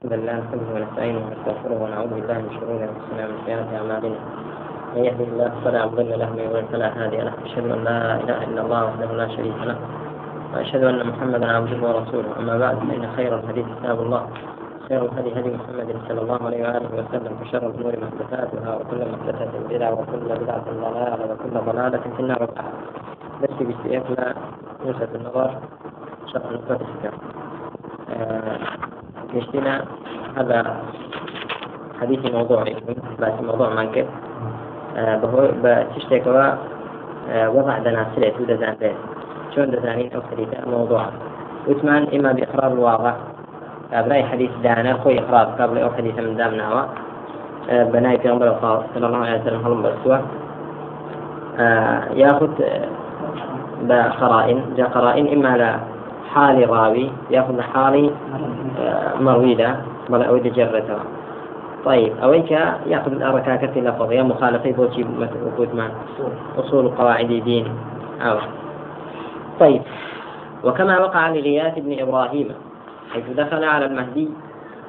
الحمد 0.00 0.20
لله 0.20 0.32
نحمده 0.32 0.68
ونستعينه 0.74 1.20
ونستغفره 1.26 1.76
ونعوذ 1.82 2.10
بالله 2.16 2.38
من 2.44 2.50
شرور 2.56 2.80
أنفسنا 2.88 3.22
ومن 3.26 3.38
سيئات 3.46 3.68
أعمالنا. 3.78 4.20
من 4.96 5.02
يهده 5.04 5.24
الله 5.32 5.50
فلا 5.64 5.86
مضل 5.86 6.10
له 6.18 6.28
من 6.32 6.38
يضلل 6.38 6.64
فلا 6.72 6.88
هادي 6.96 7.20
له. 7.20 7.34
أشهد 7.44 7.64
أن 7.70 7.84
لا 7.84 7.98
إله 8.22 8.38
إلا 8.48 8.60
الله 8.64 8.80
وحده 8.84 9.08
لا 9.20 9.28
شريك 9.36 9.60
له 9.68 9.78
وأشهد 10.52 10.82
أن 10.84 11.00
محمدا 11.06 11.46
عبده 11.56 11.80
ورسوله. 11.88 12.30
أما 12.40 12.54
بعد 12.58 12.76
فإن 12.88 13.04
خير 13.16 13.30
الحديث 13.38 13.66
كتاب 13.76 13.98
الله 14.00 14.22
خير 14.88 15.00
الهدي 15.04 15.30
هدي 15.38 15.50
محمد 15.60 15.88
صلى 16.08 16.20
الله 16.24 16.40
عليه 16.48 16.60
وآله 16.64 16.90
وسلم 17.00 17.32
وشر 17.40 17.62
الأمور 17.70 17.94
محدثاتها 18.04 18.70
وكل 18.76 19.00
محدثة 19.12 19.52
بدعة 19.68 19.92
وكل 20.00 20.22
بدعة 20.42 20.64
ضلالة 20.84 21.24
وكل 21.32 21.54
ضلالة 21.68 22.04
في 22.16 22.20
النار. 22.24 22.40
وبعد 22.42 22.72
بس 23.42 23.56
باستئافنا 23.60 24.26
نسبة 24.86 25.12
النظر 25.14 25.50
شرح 26.32 26.46
نقطة 26.52 26.78
الحكام 26.84 27.16
گشتنا 29.34 29.84
هذا 30.36 30.76
حديث 32.00 32.34
موضوعي 32.34 32.76
بس 33.20 33.32
موضوع 33.42 33.68
مانك 33.74 34.06
بتشتكوا 35.62 36.54
وضع 37.30 37.78
دناسلة 37.78 38.32
ودزان 38.40 38.74
بيت. 38.80 38.96
شلون 39.54 39.70
دزانين 39.70 40.10
أو 40.14 40.20
حديث 40.30 40.48
موضوع؟ 40.66 41.04
وثمان 41.68 42.06
إما 42.14 42.32
بإقرار 42.32 42.72
الواضح. 42.72 43.14
براي 43.92 44.22
حديث 44.24 44.50
دانا 44.62 44.94
خوي 44.94 45.18
إقرار 45.18 45.46
قبل 45.58 45.78
أو 45.78 45.90
حديث 45.90 46.18
من 46.18 46.36
دام 46.36 46.54
ناوى. 46.54 46.84
بناي 47.70 48.18
في 48.18 48.28
عمر 48.28 48.56
صلى 48.94 49.06
الله 49.06 49.18
عليه 49.18 49.40
وسلم 49.40 49.66
هلم 49.66 49.82
بسوا؟ 49.82 50.18
ياخذ 52.14 52.50
بقرائن 53.82 54.58
جاء 54.76 54.88
قرائن 54.88 55.26
إما 55.34 55.56
لا. 55.56 55.72
حال 56.34 56.70
راوي 56.70 57.10
ياخذ 57.30 57.60
حالي 57.60 58.10
مروي 59.20 59.54
له 59.54 59.82
بل 60.08 60.22
أو 60.22 60.38
جرته. 60.38 60.98
طيب 61.84 62.12
أويك 62.22 62.50
يأخذ 62.86 63.12
الأركاكة 63.12 63.78
اللفظ 63.78 64.12
يا 64.12 64.22
مخالفة 64.22 64.72
بوشي 64.72 65.04
وقود 65.46 65.74
ما 65.74 65.90
أصول. 66.58 66.88
قواعد 66.88 67.26
دين. 67.26 67.64
أو 68.20 68.38
طيب. 69.60 69.82
وكما 70.64 70.98
وقع 70.98 71.28
لغياث 71.28 71.78
بن 71.78 72.00
إبراهيم 72.00 72.48
حيث 73.12 73.24
دخل 73.36 73.64
على 73.64 73.84
المهدي 73.86 74.28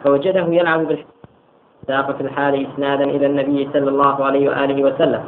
فوجده 0.03 0.45
يلعب 0.47 0.87
بالحساب 0.87 1.11
ساق 1.87 2.11
في 2.11 2.21
الحال 2.21 2.67
إسنادا 2.67 3.03
إلى 3.03 3.25
النبي 3.25 3.69
صلى 3.73 3.89
الله 3.89 4.25
عليه 4.25 4.49
وآله 4.49 4.83
وسلم 4.83 5.21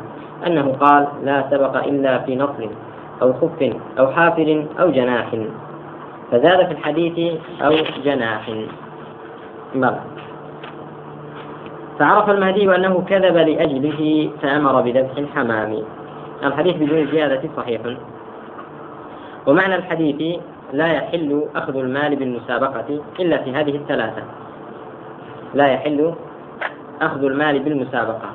أنه 0.47 0.75
قال 0.79 1.07
لا 1.23 1.43
سبق 1.51 1.83
إلا 1.85 2.19
في 2.19 2.35
نصر 2.35 2.67
أو 3.21 3.33
خف 3.33 3.73
أو 3.99 4.07
حافر 4.07 4.65
أو 4.79 4.91
جناح. 4.91 5.27
فزاد 6.31 6.65
في 6.65 6.71
الحديث 6.71 7.37
أو 7.61 7.71
جناح. 8.05 8.51
بلى 9.75 9.99
فعرف 11.99 12.29
المهدي 12.29 12.75
أنه 12.75 13.03
كذب 13.09 13.37
لأجله 13.37 14.29
فأمر 14.41 14.81
بذبح 14.81 15.17
الحمام. 15.17 15.83
الحديث 16.43 16.75
بدون 16.75 17.07
زيادة 17.11 17.41
صحيح. 17.57 17.81
ومعنى 19.47 19.75
الحديث 19.75 20.39
لا 20.73 20.87
يحل 20.87 21.45
أخذ 21.55 21.75
المال 21.77 22.15
بالمسابقة 22.15 22.99
إلا 23.19 23.37
في 23.37 23.51
هذه 23.51 23.75
الثلاثة. 23.75 24.23
لا 25.53 25.67
يحل 25.67 26.13
أخذ 27.01 27.23
المال 27.23 27.59
بالمسابقة. 27.59 28.29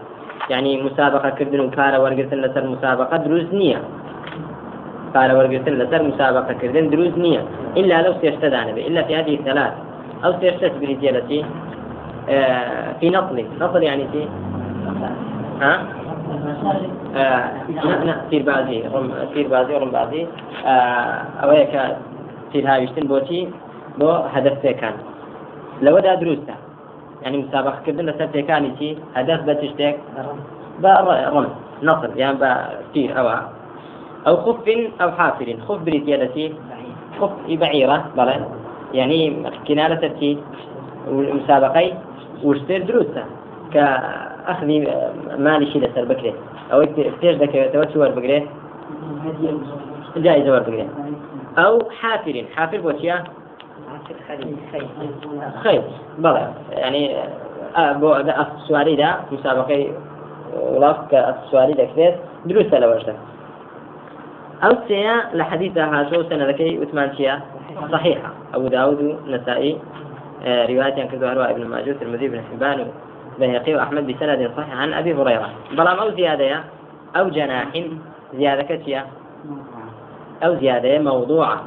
يعني 0.50 0.82
مسابقة 0.82 1.30
كردن 1.30 1.70
كارا 1.70 1.98
ورقة 1.98 2.34
لسر 2.34 2.66
مسابقة 2.66 3.16
دروز 3.16 3.44
نية 3.52 3.82
كارا 5.14 5.32
ورقة 5.32 5.70
لسر 5.70 6.02
مسابقة 6.02 6.52
كردن 6.52 6.90
دروز 6.90 7.18
نية. 7.18 7.42
إلا 7.76 8.02
لو 8.02 8.14
سيشتدان 8.20 8.74
به 8.74 8.86
إلا 8.86 9.02
في 9.02 9.16
هذه 9.16 9.34
الثلاث. 9.34 9.72
أو 10.24 10.32
سيشتد 10.40 10.72
برجالتي 10.80 11.44
آه 12.28 12.92
في 13.00 13.10
نطل 13.10 13.44
نطل 13.60 13.82
يعني 13.82 14.04
في 14.12 14.28
ها؟ 15.60 15.72
آه 17.16 17.44
سير 18.30 18.42
بازي 18.42 18.82
رم 18.94 19.12
سير 19.34 19.48
بازي 19.48 19.76
رم 19.76 19.90
بازي. 19.90 20.26
آه 20.66 21.18
أو 21.42 21.50
هيك 21.50 21.74
سير 22.52 22.64
هاي 22.68 22.84
يشتن 22.84 23.06
بوتي 23.06 23.48
بو 23.98 24.10
هدف 24.10 24.66
كان 24.66 24.92
لو 25.82 25.98
دا 25.98 26.14
دروسته 26.14 26.54
يعني 27.22 27.38
مسابقة 27.38 27.78
كردن 27.86 28.06
لسر 28.06 28.40
كان 28.40 28.76
شي 28.78 28.96
هدف 29.14 29.40
بتشتك 29.42 29.98
برم 30.82 31.46
نصر 31.82 32.10
يعني 32.16 32.36
بسير 32.36 33.18
أو 33.18 33.28
أو 34.26 34.36
خف 34.36 34.68
أو 35.02 35.10
حافر 35.10 35.56
خف 35.68 35.78
برجالتي 35.78 36.54
خف 37.20 37.30
بعيرة 37.48 38.04
بلى. 38.16 38.46
يعني 38.94 39.42
كنالة 39.68 39.94
تركي 39.94 40.38
مسابقي 41.10 41.92
وشتر 42.44 42.78
دروسة. 42.78 43.24
كأخذ 43.72 44.66
مالي 45.38 45.66
شي 45.72 45.78
لسر 45.78 46.04
بكري. 46.04 46.34
أو 46.72 46.80
افتيش 46.82 47.36
ذاك 47.36 47.70
توتشور 47.72 48.08
بكري. 48.08 48.48
جائزة 50.16 50.52
ور 50.52 50.58
بكري. 50.58 50.88
أو 51.58 51.90
حافر 52.00 52.44
حافر 52.56 52.80
بوشيا. 52.80 53.24
خير. 55.62 55.82
بلى. 56.18 56.52
يعني 56.70 57.16
بو 57.76 58.14
السواري 58.16 58.96
دا 58.96 59.14
مسابقة 59.32 59.92
ولاف 60.62 60.96
كالسواري 61.10 61.72
دا 61.72 61.84
كثير. 61.84 62.16
دروسة 62.46 62.78
لوجده 62.78 63.14
أو 64.64 64.72
سيا 64.88 65.14
لحديث 65.34 65.78
هاشو 65.78 66.22
سنة 66.22 66.44
ذكي 66.48 66.78
وثمان 66.78 67.16
شيا 67.16 67.40
صحيحة. 67.92 68.30
أبو 68.54 68.68
داود 68.68 69.18
نسائي 69.26 69.78
آه 70.44 70.66
رواية 70.66 71.06
كذو 71.06 71.26
هرواء 71.26 71.50
ابن 71.50 71.64
ماجه 71.66 71.90
الترمذي 71.90 72.28
بن 72.28 72.40
حبان 72.52 72.86
بهقي 73.38 73.74
وأحمد 73.74 74.06
بسند 74.06 74.50
صحيح 74.56 74.74
عن 74.76 74.92
أبي 74.92 75.14
هريرة. 75.14 75.48
بلام 75.72 75.98
أو 75.98 76.10
زيادة 76.10 76.60
أو 77.16 77.28
جناح. 77.28 77.68
زيادة 78.34 78.62
كتيا 78.62 79.06
أو 80.44 80.54
زيادة 80.54 80.98
موضوعة 80.98 81.62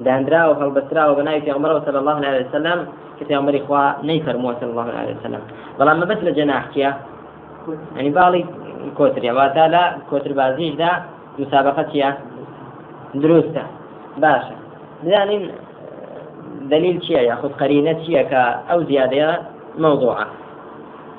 داندرا 0.00 0.46
وهلبسرا 0.46 1.06
وبناي 1.06 1.40
في 1.40 1.50
عمره 1.50 1.82
صلى 1.86 1.98
الله 1.98 2.14
عليه 2.14 2.46
وسلم. 2.46 2.86
كتي 3.20 3.34
عمر 3.34 3.56
إخوة 3.56 4.04
نيفر 4.04 4.36
مو 4.36 4.52
صلى 4.60 4.70
الله 4.70 4.92
عليه 4.98 5.14
وسلم. 5.20 5.40
بلام 5.78 6.00
ما 6.00 6.04
بس 6.04 6.16
لجناح 6.16 6.66
كيا 6.66 6.96
يعني 7.96 8.10
بالي 8.10 8.44
كوتر 8.96 9.24
يا. 9.24 9.32
واتالا 9.32 9.92
كوتر 10.10 10.32
بازيش 10.32 10.74
دا 10.74 10.90
مسابقه 11.40 11.84
چیە 11.92 12.10
دروستە. 13.22 13.64
باشە. 14.22 14.56
بزانین 15.04 15.44
دلیل 16.70 16.96
چییە 17.04 17.22
یاخود 17.30 17.52
قەرینە 17.60 17.94
چییە 18.02 18.22
کە 18.30 18.42
ئەو 18.68 18.80
زیادەیە 18.90 19.30
مەوضوعە؟ 19.82 20.26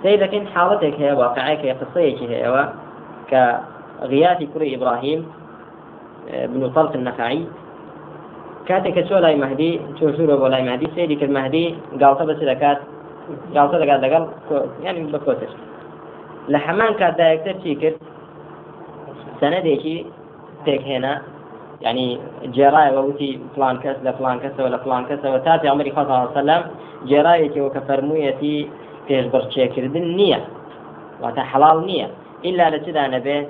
سی 0.01 0.17
دەکەین 0.23 0.45
حاڵەتێک 0.53 0.95
هەیە 1.01 1.15
واقعەکە 1.21 1.73
قسەیەکی 1.81 2.27
هەیەەوە 2.33 2.63
کە 3.29 3.43
غیاتی 4.11 4.49
کوڕی 4.51 4.69
ئیبراهیم 4.73 5.21
بن 6.51 6.61
طلق 6.75 6.93
النخعي 6.95 7.43
کاتێک 8.67 8.93
کە 8.97 9.03
چۆ 9.09 9.15
لای 9.23 9.35
مەهدی 9.43 9.71
چۆژورە 9.97 10.35
بۆ 10.41 10.47
لای 10.53 10.63
مادی 10.69 10.87
سێری 10.95 11.15
کرد 11.19 11.31
مەهدی 11.37 11.65
گاڵتە 12.01 12.23
بەچ 12.29 12.39
دەکات 12.51 12.79
گاڵتە 13.55 13.77
دەکات 13.81 13.99
لەگەڵ 14.05 14.23
ینی 14.85 15.11
بە 15.13 15.19
کۆتر 15.25 15.51
لە 16.51 16.59
هەمان 16.67 16.91
کاتدایەکتەر 17.01 17.55
چی 17.63 17.75
کرد؟ 17.81 17.97
سندێکی 19.41 19.97
تێک 20.65 20.81
هێنا 20.89 21.13
يعني 21.85 22.07
جێرایە 22.55 22.91
وەوتی 22.97 23.31
فلان 23.55 23.75
کەس 23.83 23.97
لە 24.05 24.11
فلان 24.17 24.37
کەسەوە 24.43 24.69
لە 24.75 24.79
فلان 24.83 25.03
کەسەوە 25.09 25.39
تا 25.45 25.53
پێغەمبەری 25.61 25.93
خوا 25.95 26.27
سەلام 26.37 26.63
جێرایەکەوە 27.09 27.69
کە 27.75 27.81
فەرموویەتی 27.87 28.57
پێشبڕچێکردن 29.07 30.07
نییە 30.19 30.39
واتە 31.21 31.43
حەڵال 31.51 31.79
نییە. 31.89 32.07
إلا 32.45 32.69
لتدا 32.69 33.07
نبي 33.07 33.47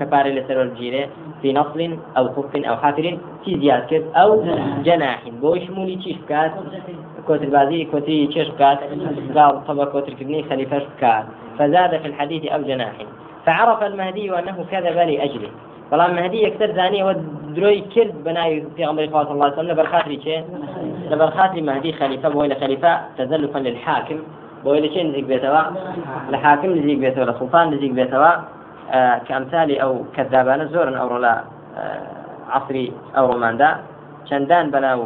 كفارة 0.00 0.28
لسر 0.28 0.62
الجيرة 0.62 1.08
في 1.42 1.52
نصل 1.52 1.98
أو 2.16 2.28
خف 2.28 2.56
أو 2.56 2.76
حافر 2.76 3.18
في 3.44 3.60
زياد 3.60 4.04
أو 4.16 4.44
جناح 4.84 5.28
بوش 5.28 5.70
مولي 5.70 5.96
تشيش 5.96 6.16
كات 6.28 6.52
كوتر 7.26 7.48
بازي 7.48 7.84
كوتري 7.84 8.26
تشيش 8.26 8.48
كات 8.58 8.78
قال 9.36 9.64
طبعا 9.66 9.84
كوتر 9.84 10.12
كبني 10.12 10.42
خليفة 10.42 10.82
كات 11.00 11.24
فزاد 11.58 12.00
في 12.00 12.06
الحديث 12.06 12.52
أو 12.52 12.62
جناح 12.62 12.92
فعرف 13.48 13.80
المهدي 13.90 14.26
أنه 14.38 14.58
كذب 14.72 14.96
لأجله. 15.10 15.50
بەڵام 15.90 16.10
مهدی 16.18 16.38
یەکتر 16.46 16.70
زانیەوە 16.78 17.12
درۆی 17.56 17.80
بەناوی 18.26 18.58
پێغمبەری 18.76 19.08
خوا 19.12 19.24
صلی 19.24 19.34
الله 19.36 19.48
عليه 19.48 19.58
وسلم 19.58 19.72
لەبەر 19.72 19.86
خاتری 19.92 20.18
چێ 20.24 20.36
لەبەر 21.10 21.30
خاتری 21.36 21.62
مهدی 21.70 21.92
خەلیفە 22.00 22.28
بۆی 22.34 22.48
لە 22.52 22.56
خەلیفە 22.60 22.92
تەزلفا 23.16 23.58
للحاکم 23.66 24.18
بۆی 24.64 24.80
لە 24.84 24.88
چێ 24.94 25.00
نزیک 25.08 25.26
بێتەوە 25.30 25.62
لە 26.32 26.38
حاکم 26.44 26.70
نزیک 26.78 26.98
بێتەوە 27.04 27.24
لە 27.30 27.34
سوڵتان 27.38 27.66
نزیک 27.74 27.92
بێتەوە 27.98 28.32
کەمثالی 29.28 29.76
ئەو 29.82 29.92
کەذابانە 30.16 30.64
زۆرن 30.72 30.96
ئەوڕۆ 31.00 31.18
لە 31.26 31.34
عصری 32.56 32.86
ئەو 33.16 33.24
ڕۆماندا 33.30 33.70
چەندان 34.28 34.66
بەناو 34.74 35.00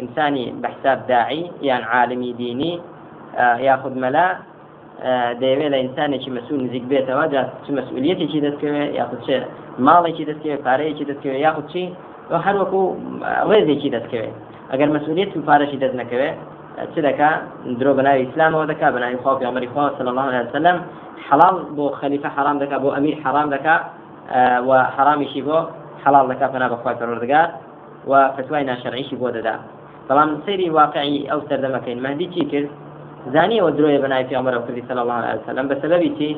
ئینسانی 0.00 0.46
بەحساب 0.62 0.98
داعی 1.10 1.42
یان 1.68 1.82
عالمی 1.92 2.32
یاخود 3.68 3.94
مەلا 4.04 4.26
دەیەوێت 5.40 5.70
لە 5.74 5.78
ئینسانێکی 5.82 6.30
مەسوول 6.36 6.58
نزیک 6.66 6.84
بێتەوە 6.90 7.24
چ 7.64 7.66
مەسئولەتێکی 7.78 8.38
دەستکەوێت 8.46 8.90
یاخود 9.00 9.20
چێ 9.26 9.38
ماڵێکی 9.86 10.24
دەستکەوێت 10.30 10.60
پارەیەکی 10.66 11.04
دەستکەوێت 11.10 11.40
یاخود 11.46 11.66
چی؟ 11.72 11.84
هەر 12.46 12.56
وەکو 12.60 12.80
ڕێزێکی 13.50 13.88
دەستکەوێت 13.96 14.34
ئەگەر 14.72 14.88
مەسئولەت 14.96 15.30
و 15.36 15.42
پارەشی 15.48 15.78
دەست 15.82 15.96
نەکەوێت 16.00 16.36
چ 16.92 16.96
دەکا؟ 17.08 17.30
درۆ 17.80 17.92
بەناوی 17.98 18.22
ئسلامەوە 18.28 18.64
دەکا 18.72 18.86
بەناوی 18.94 19.18
خوا 19.22 19.32
پێغەمبەری 19.40 19.68
خوا 19.72 19.84
صلی 19.98 20.10
الله 20.12 20.26
علیه 20.30 20.48
وسلم. 20.48 20.76
حلال 21.28 21.56
بۆ 21.76 21.86
خەلیفە 22.00 22.28
حرام 22.36 22.56
دەکا 22.62 22.76
بۆ 22.82 22.88
ئەمیر 22.96 23.16
حرام 23.24 23.48
دەکا 23.54 23.76
و 24.68 24.70
حرامیشی 24.96 25.42
بۆ 25.46 25.58
حلال 26.04 26.24
دەکا 26.32 26.46
پەنا 26.52 26.66
بە 26.72 26.76
خوای 26.82 26.96
پەروەردگار 27.00 27.48
و 28.10 28.12
فتوای 28.36 28.64
ناشەرعیشی 28.70 29.16
بۆ 29.22 29.28
دەدا. 29.36 29.56
بەڵام 30.08 30.30
سەیری 30.46 30.68
واقعی 30.78 31.18
ئەو 31.30 31.40
سەردەمەکەین 31.48 31.98
مەهدی 32.04 32.26
چی 32.34 32.44
کرد؟ 32.52 32.68
زانیەوە 33.34 33.70
درۆیە 33.76 34.00
بە 34.04 34.08
نای 34.12 34.24
پێمەرە 34.30 34.58
کردی 34.66 34.82
سەل 34.88 34.98
الله 35.02 35.18
لەم 35.56 35.66
بە 35.70 35.76
سەبەبی 35.82 36.10
چی؟ 36.18 36.30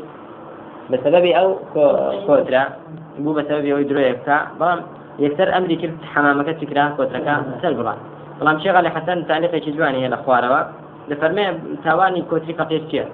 بە 0.90 0.96
سەبەبی 1.04 1.32
ئەو 1.38 1.48
کۆترا 2.26 2.64
بوو 3.22 3.36
بە 3.38 3.42
سەبەبی 3.48 3.70
ئەوی 3.72 3.86
درۆیە 3.90 4.12
بکە 4.19 4.36
بەڵام 4.58 4.81
یەکسەر 5.25 5.48
ئەمری 5.54 5.76
کرد 5.82 5.96
حەمامەکە 6.12 6.52
چکرا 6.60 6.84
کۆترەکە 6.98 7.34
سەر 7.62 7.72
بڵان 7.78 7.98
بەڵام 8.38 8.56
شێغا 8.62 8.81
لە 8.86 8.90
حەسەن 8.96 9.19
تالیقێکی 9.31 9.72
جوانی 9.76 9.98
هەیە 10.02 10.10
لە 10.14 10.19
خوارەوە. 10.25 10.60
لە 11.10 11.14
فەرمێ 11.20 11.44
تاوانی 11.84 12.22
کۆتری 12.31 12.54
فەقیر 12.60 12.82
چییە؟ 12.90 13.06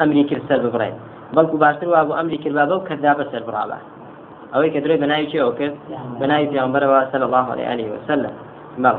ئەمری 0.00 0.24
کرد 0.30 0.42
سەر 0.48 0.60
ببڕێ 0.64 0.90
بەڵکو 1.34 1.56
باشتر 1.64 1.88
وابوو 1.88 2.18
ئەمری 2.18 2.38
کرد 2.42 2.54
بەو 2.70 2.80
کەدا 2.88 3.12
بە 3.18 3.24
سەر 3.32 3.42
بڕابە 3.48 3.78
ئەوەی 4.52 4.70
کە 4.74 4.80
درۆی 4.84 5.00
بەناوی 5.02 5.26
چێەوە 5.32 5.52
کرد؟ 5.58 5.76
بەناوی 6.20 6.48
پێمبەرەوە 6.52 6.98
سەل 7.12 7.22
الله 7.28 7.46
عليه 7.72 7.88
وسلم. 7.94 8.34
بەڵ 8.84 8.96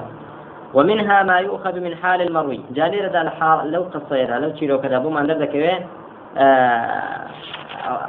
ومنها 0.73 1.23
ما 1.23 1.38
يؤخذ 1.38 1.79
من 1.79 1.95
حال 1.95 2.21
المروي. 2.21 2.59
جالي 2.71 3.01
ردا 3.01 3.21
الحال 3.21 3.71
لو 3.71 3.83
قصيرها 3.94 4.39
لو 4.39 4.50
تشيلو 4.50 4.81
كذا 4.81 4.97
بو 5.00 5.09
ما 5.09 5.21
ندرك 5.21 5.56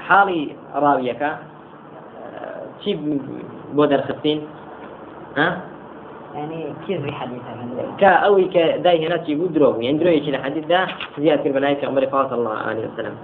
حالي 0.09 0.57
راويك 0.75 1.23
چی 2.83 2.91
بۆ 3.75 3.87
دەرخستین 3.87 4.39
يعني 6.35 6.75
كا 7.99 8.09
أوي 8.09 8.45
كداي 8.45 9.07
هنا 9.07 9.17
تيجو 9.17 9.47
درو 9.47 9.81
يعني 9.81 9.99
درو 9.99 10.11
يشيل 10.11 10.35
الحديث 10.35 10.65
ده 10.67 10.87
زيادة 11.19 11.43
كربناي 11.43 11.77
في 11.77 11.87
عمر 11.87 12.09
صلى 12.11 12.35
الله 12.35 12.59
عليه 12.69 12.89
وسلم. 12.89 13.15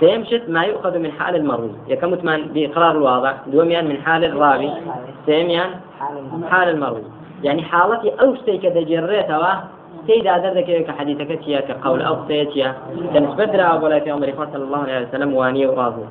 سيمشت 0.00 0.42
ما 0.48 0.62
يؤخذ 0.62 0.98
من 0.98 1.12
حال 1.12 1.36
المروي. 1.36 1.70
يكمت 1.88 2.24
من 2.24 2.42
بإقرار 2.54 2.90
الواضع 2.90 3.32
دوميان 3.46 3.84
من 3.88 4.02
حال 4.04 4.24
الراوي. 4.24 4.70
سيميان 5.26 5.70
حال 6.50 6.68
المروي. 6.68 7.04
يعني 7.42 7.62
حالتي 7.62 8.10
أو 8.20 8.34
شيء 8.34 8.60
كذا 8.60 8.80
جريتها 8.80 9.68
سيدا 10.06 10.38
دردك 10.38 10.86
كحديثك 10.86 11.44
تيا 11.44 11.60
كقول 11.60 12.02
أو 12.02 12.16
سيتيا 12.28 12.74
تنسبت 13.14 13.54
ولا 13.82 14.00
في 14.00 14.10
عمر 14.10 14.32
صلى 14.52 14.64
الله 14.64 14.78
عليه 14.78 15.08
وسلم 15.08 15.34
واني 15.34 15.66
وراضي. 15.66 16.02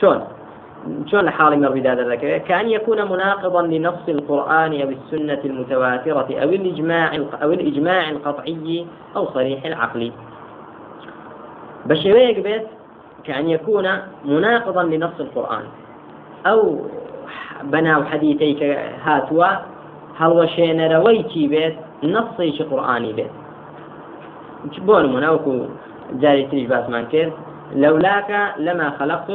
شلون؟ 0.00 0.20
شلون 1.06 1.30
حال 1.30 1.60
مر 1.60 1.68
بهذا 1.68 2.14
كأن 2.38 2.70
يكون 2.70 3.12
مناقضا 3.12 3.62
لنص 3.62 4.08
القرآن 4.08 4.80
أو 4.80 4.88
السنة 4.88 5.38
المتواترة 5.44 6.28
أو 6.42 6.48
الإجماع 6.48 7.16
أو 7.42 7.52
الإجماع 7.52 8.10
القطعي 8.10 8.86
أو 9.16 9.26
صريح 9.26 9.64
العقل 9.64 10.12
بشويك 11.86 12.38
بيت 12.38 12.66
كأن 13.24 13.50
يكون 13.50 13.88
مناقضا 14.24 14.82
لنص 14.82 15.20
القرآن. 15.20 15.64
أو 16.46 16.78
بناو 17.62 18.04
حديثيك 18.04 18.62
هاتوا 19.04 19.71
هل 20.22 20.32
وشين 20.38 20.80
رويتي 20.92 21.42
بيت 21.52 21.76
نصي 22.14 22.62
قرآني 22.70 23.12
بيت 23.12 23.32
بون 24.86 25.04
مناوكو 25.14 25.52
جاري 26.22 26.42
تريج 26.50 26.66
باسمان 26.70 27.04
كير 27.12 27.32
لولاك 27.74 28.30
لما 28.58 28.86
خلقت 28.98 29.30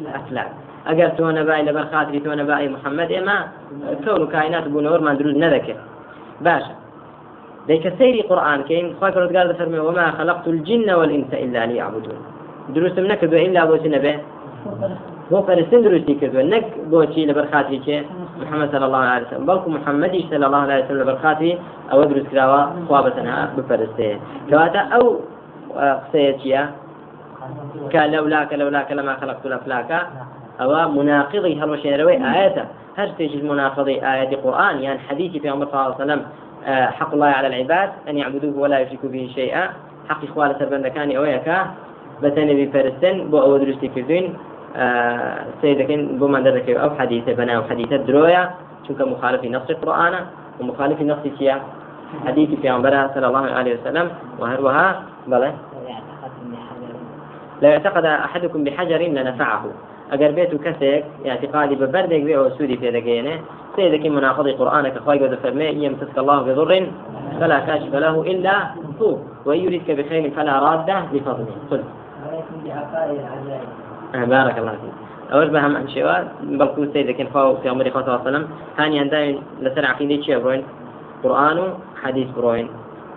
الأفلاك 0.00 0.50
ئەگەر 0.88 1.10
تۆ 1.18 1.26
نەبای 1.38 1.62
لەبەر 1.68 1.86
خاتری 1.92 2.20
تۆ 2.24 2.30
نەبای 2.40 2.68
محەممەد 2.74 3.10
ئێمە 3.14 3.38
کەون 4.04 4.20
و 4.22 4.26
کاینات 4.34 4.64
بوونەوەمان 4.72 5.14
دروست 5.20 5.38
نەدەکرد 5.44 5.80
باشە 6.46 6.74
ديك 7.68 7.84
سيري 7.98 8.22
قرآن 8.30 8.62
كين 8.68 8.86
خاك 9.00 9.16
رد 9.16 9.36
قال 9.36 9.54
فرمي 9.54 9.78
وما 9.78 10.06
خلقت 10.18 10.48
الجن 10.48 10.88
والإنس 10.98 11.32
إلا 11.44 11.66
ليعبدون. 11.66 12.20
دروس 12.74 12.98
منك 12.98 13.24
دو 13.24 13.36
إلا 13.36 13.64
بو 13.64 13.76
هو 15.32 15.42
فرسين 15.42 15.82
دروسي 15.82 16.14
كذو 16.14 16.40
نك 16.40 16.64
بوشي 16.90 17.26
لبرخاتي 17.26 17.78
كي 17.78 18.02
محمد 18.42 18.72
صلى 18.72 18.86
الله 18.86 18.98
عليه 18.98 19.26
وسلم. 19.26 19.46
بلكو 19.46 19.70
محمد 19.70 20.24
صلى 20.30 20.46
الله 20.46 20.58
عليه 20.58 20.84
وسلم 20.84 21.00
لبرخاتي 21.00 21.58
أو 21.92 22.04
دروس 22.04 22.26
كراوا 22.32 22.62
خوابتنا 22.88 23.50
بفرسته. 23.56 24.20
كواتا 24.50 24.78
أو 24.78 25.20
قصيتيا 25.76 26.70
كلولاك 27.92 28.52
لولاك 28.52 28.92
لما 28.92 29.16
خلقت 29.20 29.46
الأفلاك. 29.46 30.06
أو 30.60 30.88
مناقضي 30.90 31.60
هل 31.60 31.70
وشيروي 31.70 32.16
آياته؟ 32.16 32.64
هل 32.96 33.08
تجد 33.18 33.44
مناقضي 33.44 33.94
آيات 34.12 34.32
القرآن؟ 34.32 34.78
يعني 34.78 34.98
حديث 34.98 35.42
في 35.42 35.48
عمر 35.48 35.66
صلى 35.66 35.74
الله 35.74 35.94
عليه 35.94 36.04
وسلم 36.04 36.22
آه، 36.66 36.86
حق 36.86 37.14
الله 37.14 37.26
على 37.26 37.46
العباد 37.46 37.90
أن 38.08 38.18
يعبدوه 38.18 38.58
ولا 38.58 38.78
يشركوا 38.78 39.08
به 39.08 39.30
شيئا. 39.34 39.70
حق 40.08 40.24
إخوال 40.24 40.56
سربند 40.58 40.86
كان 40.86 41.16
أويكا 41.16 41.66
بتنبي 42.22 42.66
فرسن 42.66 43.30
بو 43.30 43.40
أو 43.40 43.56
درستي 43.56 43.88
كردين 43.88 44.24
آه، 44.24 44.51
سيدكن 45.60 46.18
بو 46.18 46.26
من 46.28 46.42
درك 46.42 46.70
أو 46.70 46.90
حديث 46.98 47.24
بنا 47.28 47.52
أو 47.56 47.62
حديث 47.62 47.88
درويا 48.08 48.50
شو 48.88 48.92
مخالف 48.98 49.44
نص 49.44 49.70
القرآن 49.70 50.14
ومخالف 50.60 50.98
نص 51.02 51.24
سيا 51.38 51.56
حديث 52.26 52.60
في 52.60 52.68
عمر 52.68 53.08
صلى 53.14 53.26
الله 53.26 53.46
عليه 53.58 53.72
وسلم 53.80 54.06
وهروها 54.38 55.02
بلى 55.26 55.52
لا 57.62 57.68
يعتقد 57.68 58.04
أحدكم 58.04 58.64
بحجر 58.64 58.98
لنفعه 58.98 59.64
و 59.66 59.70
کەسێک 60.66 61.02
اعتقادی 61.24 61.76
بە 61.80 61.86
بەردێک 61.94 62.22
بێ 62.26 62.34
ئەو 62.38 62.48
سوودی 62.56 62.76
پێدەگەێنێ 62.82 63.36
سيدك 63.76 64.04
مناقض 64.06 64.46
قرآنك 64.60 64.98
خواهي 65.04 65.18
قد 65.18 65.34
فرمي 65.42 65.66
إن 65.74 65.82
يمسسك 65.82 66.18
الله 66.18 66.38
بضر 66.42 66.86
فلا 67.40 67.58
كاشف 67.68 67.94
له 67.94 68.14
إلا 68.32 68.54
هو. 69.00 69.16
وإن 69.46 69.60
يريدك 69.66 69.90
بخير 69.98 70.30
فلا 70.36 70.54
راد 70.58 70.90
لفضله. 71.12 71.56
قل 71.70 71.82
بارك 74.14 74.58
الله 74.58 74.70
فيك. 74.72 74.94
عن 75.32 75.88
شوال 75.88 76.28
بلكو 76.42 76.84
سيدك 76.92 77.28
فاو 77.32 77.56
في 77.56 77.68
عمر 77.68 77.90
صلى 77.90 78.00
الله 78.00 78.12
عليه 78.12 78.22
وسلم. 78.22 78.48
ثانيا 78.76 79.04
دائما 79.04 79.40
لسر 79.60 79.86
عقيدة 79.86 80.22
شيء 80.22 80.38
بروين؟ 80.38 80.62
قرآن 81.24 81.74
حديث 82.02 82.28
بروين. 82.36 82.68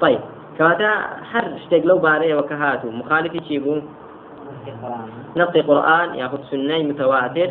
طيب 0.01 0.19
كواتا 0.57 0.91
هر 1.31 1.45
شتيق 1.65 1.85
لو 1.85 1.97
باري 1.97 2.33
وكهاتو 2.33 2.91
مخالفي 2.91 3.39
شي 3.47 3.59
بو؟ 3.59 3.79
نقي 5.35 5.61
قرآن 5.61 6.15
ياخذ 6.15 6.43
سنة 6.51 6.77
متواتر. 6.83 7.49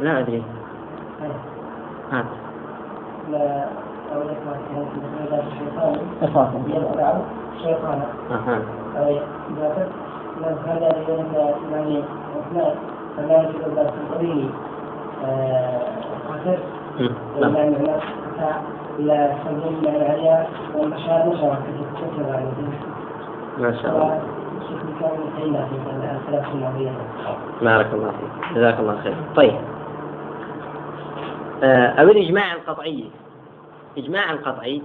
لا 0.00 0.18
أدري. 0.18 0.42
هات. 2.12 2.24
يعني 17.40 17.56
ما 23.58 23.82
شاء 23.82 23.92
الله. 23.92 24.20
بارك 27.62 27.86
الله 27.94 28.10
فيك. 28.10 28.56
جزاك 28.56 28.80
الله 28.80 28.96
خير. 29.02 29.14
طيب. 29.36 29.54
آه، 31.62 31.86
أو 31.86 32.04
الإجماع 32.04 32.52
القطعي 32.52 33.04
إجماع 33.98 34.32
القطعي. 34.32 34.82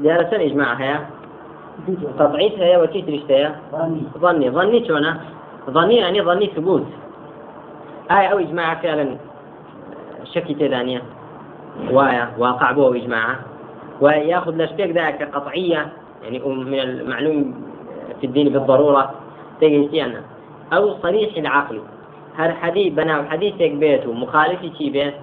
جالسا 0.00 0.36
إجماع 0.36 0.74
هيا. 0.74 1.06
قطعي 2.18 2.52
هيا 2.58 2.78
وكيف 2.78 3.06
تريشتها 3.06 3.60
ظني. 4.18 4.50
ظني. 4.50 4.88
شونا 4.88 5.20
ظني 5.70 5.96
يعني 5.96 6.22
ظني 6.22 6.46
ثبوت. 6.46 6.86
آية 8.10 8.26
أو 8.26 8.38
إجماع 8.38 8.74
فعلا 8.74 9.16
شكي 10.24 10.54
تدانية. 10.54 11.02
وايا 11.90 12.30
واقع 12.38 12.72
به 12.72 12.96
إجماعه 12.96 13.40
ويأخذ 14.00 14.56
لشبيك 14.56 14.90
ذاك 14.90 15.34
قطعية 15.34 15.92
يعني 16.22 16.38
من 16.38 16.80
المعلوم 16.80 17.54
في 18.20 18.26
الدين 18.26 18.48
بالضرورة 18.48 19.14
تجي 19.60 20.04
أنا. 20.04 20.22
أو 20.72 20.94
صريح 21.02 21.36
العقل. 21.36 21.80
هل 22.36 22.52
حديث 22.52 22.92
بنا 22.94 23.22
حديثك 23.30 23.70
بيته. 23.70 24.12
مخالف 24.12 24.60
شي 24.78 24.90
بيت؟ 24.90 25.14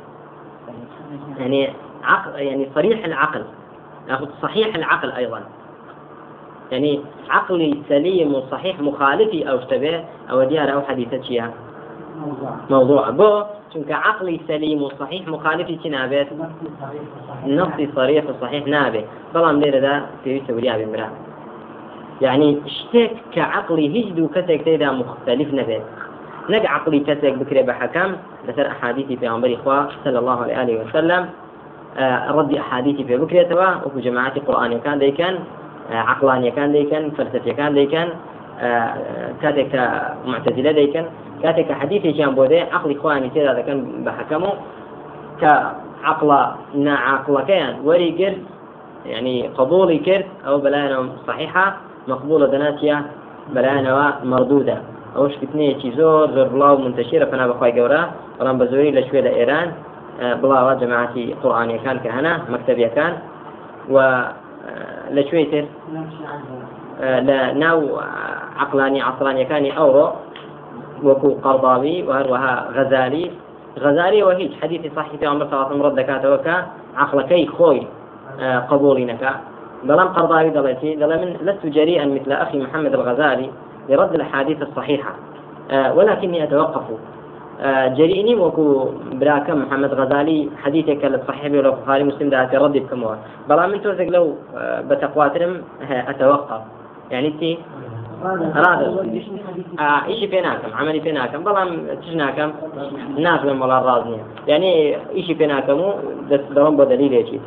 يعني 1.39 1.69
عقل 2.03 2.39
يعني 2.39 2.67
صريح 2.75 3.05
العقل 3.05 3.43
ناخذ 4.07 4.27
صحيح 4.41 4.75
العقل 4.75 5.11
أيضا. 5.11 5.41
يعني 6.71 6.99
عقلي 7.29 7.81
سليم 7.89 8.33
وصحيح 8.33 8.79
مخالفي 8.79 9.49
أو 9.49 9.57
اشتبه 9.57 10.03
أو 10.31 10.43
ديار 10.43 10.73
أو 10.73 10.81
حديثة 10.81 11.21
شيئا. 11.21 11.51
موضوع. 12.69 13.09
بو 13.09 13.43
چونك 13.73 13.91
عقلي 13.91 14.39
سليم 14.47 14.81
وصحيح 14.81 15.27
مخالفي 15.27 15.89
نابێت 15.89 16.27
نصي 17.47 17.89
صريح 17.95 18.23
وصحيح 18.29 18.63
نابێ 18.67 19.03
بەڵام 19.33 19.55
لێرە 19.61 19.79
دا 19.87 19.95
پێویستە 20.23 20.51
وریا 20.55 20.77
بمرا 20.79 21.07
يعني 22.21 22.49
عقلی 23.37 23.87
هیچ 23.95 24.07
دوو 24.15 24.29
کەسێک 24.35 24.61
تێدا 24.67 24.89
مختلف 25.01 25.49
نەبێت 25.59 25.85
نەک 26.49 26.63
عقلی 26.75 26.99
کەسێک 27.07 27.33
بکرێ 27.41 27.61
بە 27.67 27.73
حەکەم 27.79 28.11
لەسەر 28.47 28.65
ئەحادیثی 28.71 29.17
پێغەمبەری 29.21 29.57
خوا 29.63 29.79
صلى 30.03 30.17
الله 30.21 30.39
عليه 30.59 30.77
وسلم. 30.81 31.23
ڕەدی 32.35 32.55
ئەحادیثی 32.61 33.03
پێ 33.09 33.15
بکرێتەوە 33.21 33.69
وەکو 33.83 33.99
جەماعەتی 34.05 34.41
قورآانیەکان 34.47 34.97
دەیکەن 35.03 35.35
عقلانیەکان 36.13 36.69
دەیکەن 36.77 37.03
فەلسفیەکان 37.17 37.71
دەیکەن 37.79 38.07
کاتێک 39.41 39.67
کە 39.73 39.83
معتزلە 40.31 40.71
دەیکەن 40.79 41.05
کاتێک 41.43 41.65
کە 41.69 41.75
حەدیثێکیان 41.81 42.31
بۆ 42.37 42.43
دێ 42.51 42.59
عقلی 42.75 42.95
خوانی 43.01 43.29
تێدا 43.35 43.53
دەکەن 43.59 43.77
بە 44.05 44.11
حەکەم 44.17 44.43
و 44.47 44.51
کە 45.41 45.51
عقل 46.11 46.29
ناعقلەکەیان 46.87 47.73
وەری 47.87 48.11
گرت 48.19 48.41
يعني 49.05 49.47
قبولي 49.57 49.97
كرت 49.97 50.25
أو 50.47 50.57
بلانا 50.57 51.09
صحيحة 51.27 51.77
مقبولة 52.07 52.45
دناتيا 52.47 53.05
بلانا 53.55 54.13
مردودة. 54.23 54.77
زۆر 55.97 56.27
بڵاو 56.51 56.77
منتەشیرە 56.85 57.25
پنا 57.31 57.45
بەخوای 57.49 57.73
گەورە 57.77 58.01
بەڵام 58.37 58.57
بە 58.59 58.65
زۆری 58.71 58.91
لە 58.97 59.01
شوێ 59.07 59.21
لە 59.27 59.31
ئێران 59.37 59.67
بڵاوە 60.41 60.73
جەماعتی 60.81 61.25
قورآانیەکان 61.41 61.97
کە 62.03 62.09
هەنا 62.17 62.33
مەکتتەبیەکان 62.51 63.13
و 63.93 63.97
لە 65.15 65.21
شوێ 65.29 65.43
تر 65.51 65.65
لە 67.27 67.39
ناو 67.63 67.79
عقلانی 68.63 69.01
عسرانیەکانی 69.09 69.71
ئەوڕۆ 69.77 70.07
وەکو 71.07 71.29
قەڵباوی 71.45 71.97
و 72.07 72.09
هەروەها 72.19 72.55
غەزاری 72.75 73.25
غەزاریەوە 73.83 74.33
هیچ 74.41 74.53
حدیثی 74.61 74.89
صحی 74.95 75.17
پێ 75.21 75.25
عمر 75.33 75.45
ساڵاتم 75.51 75.79
ڕەت 75.85 75.95
دەکاتەوە 75.99 76.37
کە 76.45 76.55
عقلەکەی 77.03 77.47
خۆی 77.55 77.81
قبولی 78.69 79.05
نەکە 79.11 79.31
بەڵام 79.87 80.09
قەڵباوی 80.15 80.51
دەڵێتی 80.57 80.91
دەڵێ 81.01 81.17
من 81.21 81.31
لست 81.47 81.65
جريئا 81.77 82.05
مثل 82.05 82.31
أخي 82.31 82.57
محمد 82.63 82.93
الغزالي 82.93 83.49
لرد 83.89 84.13
الأحاديث 84.15 84.61
الصحيحة. 84.61 85.11
ولكني 85.95 86.43
أتوقف. 86.43 86.83
جريئني 87.97 88.35
وكو 88.35 88.91
براك 89.11 89.49
محمد 89.49 89.93
غزالي 89.93 90.49
حديثك 90.63 91.05
للصحيح 91.05 91.51
ولا 91.51 91.69
بخاري 91.69 92.03
مسلم 92.03 92.29
ذات 92.29 92.55
ردي 92.55 92.79
بكموا 92.79 93.15
بلا 93.49 93.67
من 93.67 93.81
توزق 93.81 94.07
لو 94.09 94.35
بتقواترم 94.89 95.61
اتوقف 95.81 96.61
يعني 97.11 97.29
تي 97.29 97.57
راد 98.55 98.81
آه 99.79 100.05
ايشي 100.05 100.27
بيناكم 100.27 100.73
عملي 100.73 100.99
بيناكم. 100.99 101.43
بلا 101.43 101.95
تجناكم 102.01 102.51
ناكم 103.17 103.61
ولا 103.61 103.79
رازني. 103.79 104.17
يعني 104.47 104.95
ايشي 105.15 105.33
بيناكم 105.33 105.81
بس 106.31 106.39
دوام 106.55 106.77
بدليل 106.77 107.13
ايشي 107.13 107.39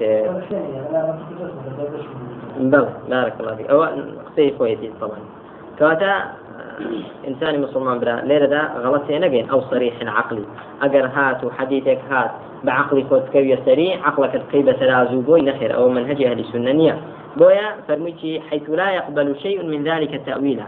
بل 2.61 2.87
بارك 3.11 3.35
الله 3.40 3.55
فيك. 3.55 3.71
او 3.71 3.83
قصي 3.83 4.55
خويتي 4.59 4.90
طبعا. 5.00 5.19
كواتا 5.79 6.12
ئینسانی 7.26 7.58
مسلمان 7.66 7.99
برا 8.00 8.14
لێرەدا 8.28 8.62
غەڵەت 8.82 9.02
تێ 9.08 9.16
نەگەین 9.25 9.46
ئەو 9.50 9.60
سەریحن 9.70 10.08
عقلی. 10.18 10.44
ئەگەر 10.82 11.06
هات 11.14 11.44
و 11.44 11.49
حەدیثێک 11.58 12.00
هات 12.10 12.30
بە 12.66 12.72
عقلی 12.80 13.06
کۆتکەویە 13.10 13.58
سەری 13.66 13.88
عقلەکەت 14.08 14.44
قی 14.50 14.62
بە 14.66 14.72
سەرازوو 14.80 15.26
بۆی 15.28 15.42
نەخێر 15.49 15.72
ئەوە 15.76 15.90
من 15.96 16.04
هەجی 16.10 16.26
هەلی 16.30 16.44
سونە 16.52 16.72
نییە 16.80 16.94
بۆیە 17.38 17.66
فەرموویی 17.87 18.42
حيث 18.49 18.66
لا 18.80 18.88
يقبل 18.99 19.28
شيء 19.42 19.58
من 19.72 19.80
ذلك 19.84 20.12
التأويل 20.14 20.60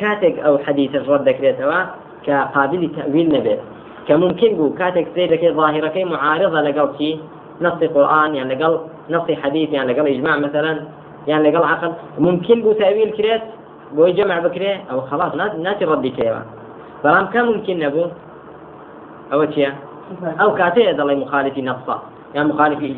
كاتك 0.00 0.38
أو 0.38 0.58
حديث 0.58 0.94
الرد 0.94 1.28
كريتوا 1.30 1.80
كقابل 2.26 2.82
تأويل 2.96 3.28
نبي 3.36 3.56
كممكن 4.08 4.50
بو 4.58 4.66
كاتك 4.78 5.06
سيد 5.14 5.34
كي 5.34 5.50
ظاهرة 5.52 5.88
كي 5.88 6.04
معارضة 6.04 6.60
لقل 6.60 6.88
شيء 6.98 7.18
نص 7.60 7.80
قرآن 7.94 8.34
يعني 8.34 8.54
لقل 8.54 8.78
نص 9.10 9.28
حديث 9.42 9.68
يعني 9.72 9.92
لقل 9.92 10.06
إجماع 10.08 10.36
مثلا 10.36 10.72
يعني 11.26 11.50
لقل 11.50 11.64
عقل. 11.64 11.92
ممكن 12.18 12.62
بو 12.62 12.72
تأويل 12.72 13.10
كريت 13.10 13.42
بۆی 13.96 14.12
جەمع 14.16 14.38
بکرێ 14.46 14.72
ئەو 14.90 14.98
خلاص 15.10 15.32
ناتی 15.66 15.84
ڕەدی 15.90 16.12
کێوە 16.18 16.42
بەڵام 17.02 17.26
کە 17.32 17.40
ممکن 17.48 17.76
نەبوو 17.84 18.06
ئەوە 19.30 19.46
چییە 19.52 19.70
ئەو 20.40 20.50
کاتەیە 20.58 20.92
دەڵێ 20.98 21.14
مخالفی 21.24 21.62
نەفسا 21.68 21.96
یا 22.36 22.42
مخالفی 22.50 22.88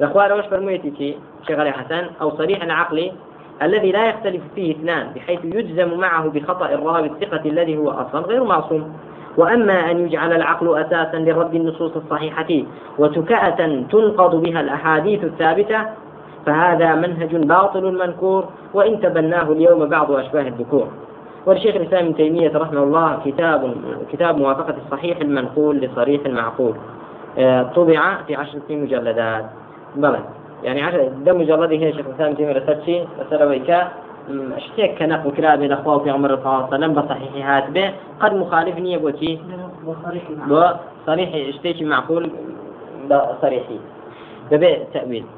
لأخوار 0.00 0.32
وش 0.32 0.46
فرميتي 0.46 0.92
شي 0.98 1.16
شيخ 1.46 1.58
علي 1.58 1.72
حسن 1.72 2.04
أو 2.22 2.30
صريح 2.30 2.62
العقل 2.62 3.12
الذي 3.62 3.92
لا 3.92 4.06
يختلف 4.06 4.42
فيه 4.54 4.76
اثنان 4.76 5.12
بحيث 5.14 5.44
يجزم 5.44 5.98
معه 5.98 6.28
بخطأ 6.28 6.68
الراوي 6.68 7.06
الثقة 7.06 7.42
الذي 7.46 7.76
هو 7.76 7.90
أصلا 7.90 8.20
غير 8.20 8.44
معصوم. 8.44 8.92
وأما 9.36 9.90
أن 9.90 10.06
يجعل 10.06 10.32
العقل 10.32 10.78
أساسا 10.80 11.16
لرد 11.16 11.54
النصوص 11.54 11.96
الصحيحة 11.96 12.46
وتكأة 12.98 13.84
تنقض 13.90 14.42
بها 14.42 14.60
الأحاديث 14.60 15.24
الثابتة 15.24 15.80
فهذا 16.46 16.94
منهج 16.94 17.36
باطل 17.36 17.98
منكور 18.06 18.44
وإن 18.74 19.00
تبناه 19.00 19.52
اليوم 19.52 19.88
بعض 19.88 20.12
أشباه 20.12 20.42
الذكور. 20.42 20.88
والشيخ 21.46 21.76
الإسلام 21.76 22.04
ابن 22.04 22.16
تيمية 22.16 22.52
رحمه 22.54 22.82
الله 22.82 23.18
كتاب 23.24 23.74
كتاب 24.12 24.38
موافقة 24.38 24.74
الصحيح 24.86 25.18
المنقول 25.20 25.76
لصريح 25.76 26.20
المعقول. 26.26 26.74
آه، 27.38 27.62
طبع 27.62 28.16
في 28.26 28.34
عشرة 28.34 28.62
مجلدات. 28.70 29.44
بلى. 29.96 30.20
يعني 30.64 30.82
عشر 30.82 31.08
ده 31.24 31.32
مجلد 31.32 31.72
هي 31.72 31.92
شيخ 31.92 32.06
الإسلام 32.06 32.28
ابن 32.28 32.36
تيمية 32.36 32.52
رسالتي 32.52 33.06
رسالة 33.26 33.46
ويكا 33.46 33.88
اشتيك 34.56 34.98
كنق 34.98 35.28
كلام 35.36 35.60
بين 35.60 35.72
أخوه 35.72 35.98
في 35.98 36.10
عمر 36.10 36.34
الله 36.34 36.48
عليه 36.54 36.66
وسلم 36.66 36.94
بصحيحات 36.94 37.70
به. 37.70 37.92
قد 38.20 38.34
مخالف 38.34 38.76
نية 38.78 38.98
بوتي 38.98 39.38
صريح. 40.04 40.22
اشتيك 41.48 41.82
معقول؟ 41.82 42.30
صريحي. 43.42 43.78
ببيع 44.50 44.78
تأويل 44.94 45.24
آه 45.24 45.37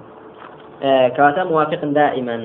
كواتا 1.16 1.44
موافق 1.44 1.80
دائما. 1.84 2.38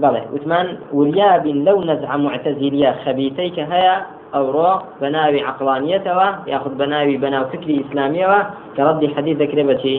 بەڵێ 0.00 0.22
وتمان 0.34 0.66
وریابین 0.98 1.58
لەو 1.66 1.78
نەزع 1.88 2.12
معتەزیلیە 2.24 2.90
خەبیتەی 3.04 3.50
هەیە 3.72 3.96
ئەوڕۆ 4.34 4.72
بە 5.00 5.08
ناوی 5.16 5.40
عقلانیەتەوە 5.50 6.28
یاخود 6.52 6.74
بە 6.80 6.86
ناوی 6.92 7.16
بەناو 7.22 7.44
فکری 7.52 7.74
ئیسلامیەوە 7.80 8.40
کە 8.74 8.80
ڕەدی 8.86 9.08
حەدیث 9.14 9.36
دەکرێت 9.42 9.66
بەچی 9.70 9.98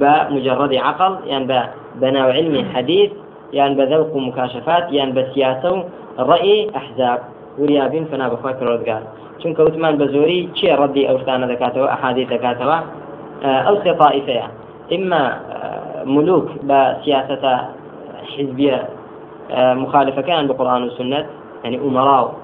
بە 0.00 0.12
مجرد 0.34 0.72
عقل 0.88 1.12
یان 1.32 1.44
بە 1.50 1.60
بەناو 2.02 2.28
علمی 2.36 2.62
حەدیث 2.72 3.10
یان 3.58 3.72
بە 3.78 3.84
ذەوق 3.90 4.10
و 4.16 4.20
مکاشفات 4.28 4.84
یان 4.98 5.10
بە 5.16 5.22
سیاسە 5.32 5.70
و 5.74 5.80
ڕەئی 6.28 6.58
ئەحزاب 6.76 7.20
وریابین 7.60 8.04
فنا 8.10 8.26
بەخوا 8.32 8.52
کڕۆزگار 8.58 9.02
چونکە 9.40 9.60
وتمان 9.66 9.94
بە 10.00 10.06
زۆری 10.14 10.40
چیە 10.56 10.74
ڕەدی 10.80 11.02
ئەو 11.08 11.16
شتانە 11.22 11.46
دەکاتەوە 11.52 11.88
ئەحادیث 11.92 12.28
دەکاتەوە 12.34 12.78
ئەو 13.66 13.76
سێ 13.82 13.92
طائفەیە 14.00 14.46
ملوك 16.04 16.48
بسياسة 16.64 17.68
حزبية 18.36 18.88
آه، 19.50 19.74
مخالفة 19.74 20.22
كان 20.22 20.46
بقرآن 20.46 20.82
والسنة 20.82 21.26
يعني 21.64 21.78
أمراء 21.78 22.34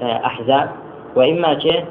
آه، 0.00 0.26
أحزاب. 0.26 0.70
وإما 1.16 1.58
شيء 1.58 1.84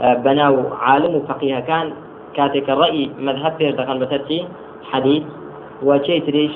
آه، 0.00 0.14
بناو 0.14 0.62
عالم 0.80 1.14
وفقيه 1.14 1.60
كان 1.60 1.92
كاتك 2.34 2.70
الرأي 2.70 3.10
مذهب 3.18 3.52
في 3.58 3.68
ارتقان 3.68 3.98
بسرتي 3.98 4.46
حديث 4.90 5.22
وشيء 5.82 6.26
تريش 6.26 6.52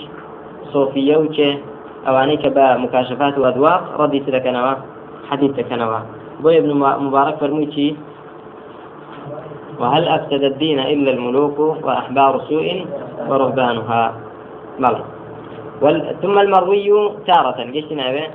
صوفية 0.73 1.17
وشيء 1.17 1.59
أوانيك 2.09 2.47
بمكاشفات 2.47 3.39
وأذواق 3.39 4.01
ردي 4.01 4.21
تلكنوا 4.21 4.75
حديث 5.31 5.51
تكنوا 5.57 5.99
بوي 6.41 6.59
ابن 6.59 6.75
مبارك 6.77 7.37
فرميتي 7.37 7.97
وهل 9.81 10.09
أفسد 10.09 10.43
الدين 10.43 10.79
إلا 10.79 11.11
الملوك 11.11 11.59
وأحبار 11.59 12.45
سوء 12.49 12.87
ورهبانها؟ 13.29 14.15
وال... 15.83 16.17
ثم 16.23 16.39
المروي 16.39 17.13
تارة 17.27 17.59
قشنا 17.75 18.29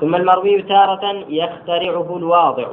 ثم 0.00 0.14
المروي 0.14 0.62
تارة 0.62 1.24
يخترعه 1.28 2.16
الواضع. 2.16 2.66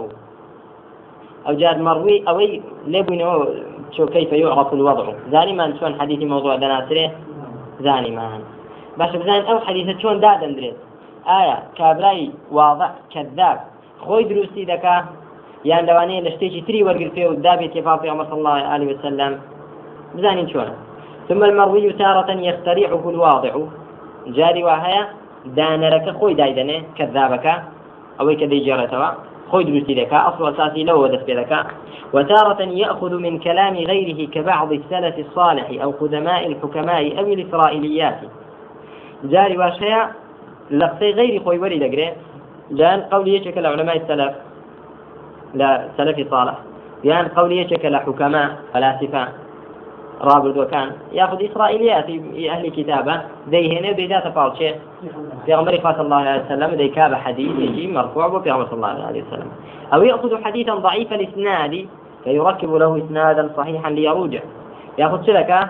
أو 1.47 1.53
جاء 1.53 1.77
مروي 1.79 2.23
أو 2.29 2.41
لبنه 2.87 3.47
شو 3.91 4.05
كيف 4.05 4.33
يعرف 4.33 4.73
الوضع. 4.73 5.13
زاني 5.31 5.53
ما 5.53 5.77
شلون 5.79 5.99
حديث 5.99 6.23
موضوع 6.23 6.55
دناسره 6.55 7.11
زاني 7.79 8.11
ما 8.11 8.39
باش 8.97 9.15
بزان 9.15 9.41
أو 9.45 9.59
حديث 9.59 9.97
شلون 9.97 10.19
داد 10.19 10.43
اندريس 10.43 10.73
آية 11.27 11.63
كابراي 11.77 12.31
واضع 12.51 12.89
كذاب. 13.13 13.59
خوي 13.99 14.23
دروسي 14.23 14.65
دكا؟ 14.65 15.05
یان 15.65 15.85
لەوانەیە 15.85 16.23
لە 16.25 16.31
شتێکی 16.35 16.61
تری 16.67 16.83
وەرگرتێ 16.87 17.23
و 17.27 17.35
دابێت 17.45 17.71
تێفاڵی 17.73 18.07
عمر 18.13 18.25
صلى 18.29 18.39
الله 18.41 18.57
عليه 18.73 18.87
وسلم. 18.93 19.33
بزانین 20.15 20.47
چۆنە. 20.47 20.73
ثم 21.27 21.43
المروي 21.43 21.93
تارة 21.93 22.31
يخترعه 22.31 23.03
الواضع. 23.09 23.53
جاري 24.27 24.63
وهي 24.63 25.05
دانرك 25.45 26.09
خوي 26.09 26.33
دايدنه 26.33 26.81
كذابك 26.97 27.45
أو 28.19 28.35
كدي 28.35 28.59
جارتوا 28.59 29.09
خوي 29.51 29.63
دروسي 29.63 29.93
لك 29.93 30.13
أصل 30.13 30.53
أساسي 30.53 30.83
له 30.83 30.95
ودفت 30.95 31.29
لك 31.29 31.65
وتارة 32.13 32.61
يأخذ 32.61 33.13
من 33.25 33.39
كلام 33.39 33.75
غيره 33.75 34.29
كبعض 34.29 34.71
السلف 34.71 35.19
الصالح 35.19 35.67
أو 35.83 35.91
قدماء 35.91 36.47
الحكماء 36.47 37.19
أو 37.19 37.25
الإسرائيليات. 37.25 38.19
جاري 39.23 39.57
واشياء 39.57 40.11
لفظي 40.71 41.11
غير 41.11 41.43
خوي 41.43 41.59
ولي 41.59 41.79
لقري 41.79 42.13
لأن 42.71 43.01
قولي 43.01 43.35
يشكل 43.35 43.65
علماء 43.65 43.97
السلف 43.97 44.33
لا 45.53 45.87
سلفي 45.97 46.25
صالح. 46.29 46.53
لأن 47.03 47.27
قولي 47.27 47.57
يشكل 47.57 47.97
حكماء 47.97 48.57
فلاسفة 48.73 49.27
رابط 50.21 50.57
وكان. 50.57 50.91
ياخذ 51.13 51.45
اسرائيليات 51.45 52.09
أهل 52.49 52.69
كتابه 52.69 53.21
ذي 53.49 53.79
هنا 53.79 53.91
ذي 53.91 54.07
فالشي 54.35 54.73
في 55.45 55.53
عمر 55.53 55.79
صلى 55.83 56.01
الله 56.01 56.15
عليه 56.15 56.45
وسلم 56.45 56.69
ذي 56.75 56.87
كاب 56.87 57.15
حديث 57.15 57.51
يجي 57.59 57.87
مرفوع 57.87 58.39
في 58.39 58.49
عمر 58.49 58.65
صلى 58.65 58.73
الله 58.73 59.05
عليه 59.05 59.23
وسلم. 59.23 59.51
أو 59.93 60.03
يأخذ 60.03 60.43
حديثا 60.43 60.75
ضعيف 60.75 61.13
الإسناد 61.13 61.87
فيركب 62.23 62.73
له 62.73 62.97
إسنادا 62.97 63.49
صحيحا 63.57 63.89
ليروج 63.89 64.37
ياخذ 64.97 65.25
سلكه 65.25 65.69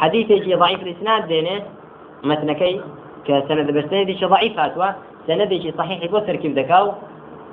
حديث 0.00 0.30
يجي 0.30 0.54
ضعيف 0.54 0.82
الإسناد 0.82 1.26
دينه 1.26 1.62
متنكي 2.24 2.80
كسند 3.24 3.70
بسندي 3.70 4.18
ضعيف 4.24 4.58
هاتوا 4.58 4.86
سندي 5.26 5.74
صحيح 5.78 6.10
بو 6.10 6.18
تركيب 6.18 6.54
دكاو 6.54 6.92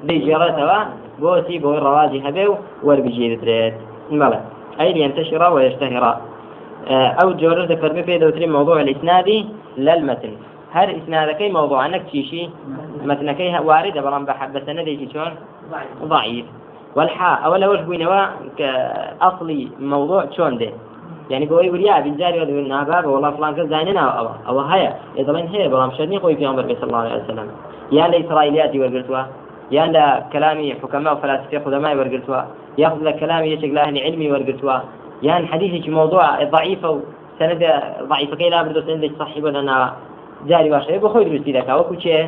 بێژێڕێتەوە 0.08 0.80
بۆتی 1.22 1.58
بۆی 1.64 1.80
ڕەوازی 1.86 2.24
هەبێ 2.26 2.46
و 2.52 2.56
وەربژێدرێت 2.88 3.76
بەڵێ 4.22 4.40
ئەی 4.80 4.92
لێنتەشیڕا 4.96 5.48
و 5.52 5.58
هێشتەهێڕا 5.64 6.14
ئەو 7.18 7.30
جۆرە 7.42 7.64
دەفەرمی 7.72 8.04
پێ 8.08 8.16
دەوتری 8.22 8.48
مەوضوع 8.56 8.78
لەئیسنادی 8.88 9.40
لەلمەتن 9.86 10.34
هەر 10.76 10.88
ئیسنادەکەی 10.96 11.52
مەوضوعانەک 11.58 12.04
چیشی؟ 12.12 12.44
متنەکەی 13.10 13.54
هەواریدە 13.58 14.02
بەڵام 14.06 14.24
بە 14.28 14.34
حەبەتە 14.40 14.72
نەدەیکی 14.80 15.08
چۆن؟ 15.14 15.32
ضعیف. 16.12 16.46
والحا 16.98 17.32
ئەوە 17.44 17.58
لەوەش 17.64 17.82
بووینەوە 17.88 18.22
کە 18.58 18.70
ئەصلی 19.24 19.62
مووضوع 19.92 20.22
چۆن 20.36 20.54
دێ؟ 20.62 20.72
یعنی 21.32 21.46
بۆی 21.52 21.70
وریا 21.74 21.96
بینجاری 22.06 22.40
نابا 22.74 22.98
بە 23.06 23.10
وڵا 23.16 23.30
فلانکە 23.38 23.64
زانێناوە 23.72 24.14
ئەوە. 24.18 24.34
ئەوە 24.48 24.64
هەیە 24.72 24.92
ئێ 25.16 25.22
دەڵێن 25.28 25.48
هەیە 25.54 25.68
بەڵام 25.74 25.92
شەرنی 25.98 26.20
خۆی 26.24 26.36
پێیان 26.40 26.56
بەرگەسەڵ 26.58 26.90
لەسەلام 27.18 27.50
یا 27.98 28.06
لە 28.12 28.16
ئیسرائیلیاتی 28.22 28.80
وەرگتووە 28.84 29.22
یان 29.72 29.90
لە 29.96 30.06
کەلامی 30.34 30.68
حکەما 30.82 31.12
و 31.14 31.22
فلاسفه 31.24 31.60
خدەمای 31.66 31.96
وەرگرتووە 32.00 32.42
یاخذ 32.78 33.00
لە 33.08 33.14
کەلامی 33.20 33.48
یەکێک 33.54 33.72
لە 33.78 33.82
ئەهلی 33.84 34.02
علمی 34.08 34.32
وەرگرتووە 34.34 34.78
یان 35.28 35.44
حدیثێکی 35.52 35.90
موضوع 35.90 36.24
ضعیفە 36.54 36.90
و 36.96 37.00
سند 37.40 37.64
ضعیفەکەی 38.12 38.50
لا 38.54 38.64
بردو 38.64 38.82
سندێک 38.88 39.14
صحیح 39.20 39.44
بە 39.44 39.52
ناوە 39.70 39.90
جاری 40.50 40.70
واشەیە 40.74 41.02
بۆ 41.04 41.08
خۆی 41.14 41.26
دروستی 41.28 41.54
دەکا 41.58 41.74
وەکو 41.80 41.96
چێ 42.04 42.20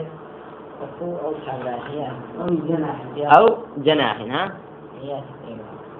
أو 3.37 3.45
جناح 3.85 4.17
ها؟ 4.31 4.51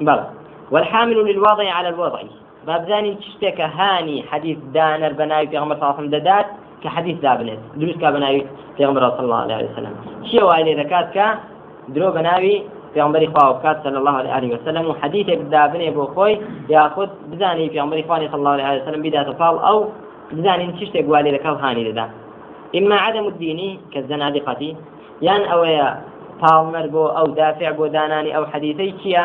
بلى 0.02 0.26
والحامل 0.72 1.16
للوضع 1.16 1.72
على 1.72 1.90
الوضع. 1.90 2.22
بابزاني 2.68 3.16
تشتك 3.16 3.62
هاني 3.62 4.24
حديث 4.24 4.58
دانر 4.74 5.14
بناوي 5.14 5.48
في 5.48 5.58
غمر 5.58 5.76
صلى 5.98 6.20
کە 6.84 6.90
حەدیث 6.96 7.18
دابنێت. 7.26 7.62
دروست 7.82 8.00
کا 8.04 8.10
بەناوی 8.16 8.42
پێغمبەر 8.78 9.04
صلی 9.16 9.26
الله 9.28 9.42
علیه 9.44 9.70
وسلم. 9.72 9.94
چی 10.28 10.38
وای 10.48 10.64
لێ 10.68 10.74
دەکات 10.82 11.08
کە 11.16 11.28
درۆ 11.96 12.08
بەناوی 12.18 12.56
پێغمبەری 12.94 13.28
خوا 13.34 13.54
بکات 13.54 13.78
صلی 13.84 13.98
الله 14.02 14.18
علیه 14.38 14.52
وسلم 14.56 14.86
و 14.90 14.94
حەدیثێک 15.02 15.40
دابنێ 15.54 15.90
بۆ 15.98 16.06
خۆی 16.14 16.34
یاخود 16.70 17.10
بزانێ 17.32 17.66
پێغمبەری 17.74 18.04
خوانی 18.08 18.28
صلی 18.32 18.40
الله 18.42 18.56
علیه 18.70 18.82
وسلم 18.84 19.02
بیداتە 19.06 19.34
پاڵ 19.42 19.56
ئەو 19.66 19.80
بزانین 20.38 20.72
چی 20.78 20.86
شتێک 20.86 21.06
وای 21.10 21.24
لێ 21.26 21.32
دەکات 21.38 21.58
هانی 21.64 21.84
دەدا. 21.90 22.06
إما 22.78 22.96
عدم 22.96 23.26
الدين 23.32 23.60
كالزنادقة. 23.94 24.62
يعني 25.22 25.46
أويا 25.54 25.90
پاڵمەر 26.42 26.86
بۆ 26.94 27.04
ئەو 27.18 27.28
دافع 27.40 27.72
بۆ 27.78 27.86
دانانی 27.96 28.32
ئەو 28.36 28.46
حەدیثەی 28.52 28.94
چییە؟ 29.02 29.24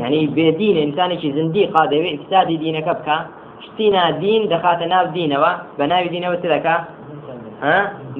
یعنی 0.00 0.20
بێدین 0.36 0.76
ئینسانێکی 0.82 1.28
زندی 1.36 1.66
قا 1.74 1.82
دەوێت 1.92 2.14
ئیسادی 2.20 2.56
دینەکە 2.62 2.92
بکە. 2.98 3.18
شتینا 3.64 4.10
دین 4.24 4.42
دەخاتە 4.52 4.86
ناو 4.94 5.06
دینەوە 5.16 5.52
بە 5.78 5.84
ناوی 5.90 6.08
دینەوە 6.14 6.36
چ 6.42 6.44
دەکا؟ 6.54 6.76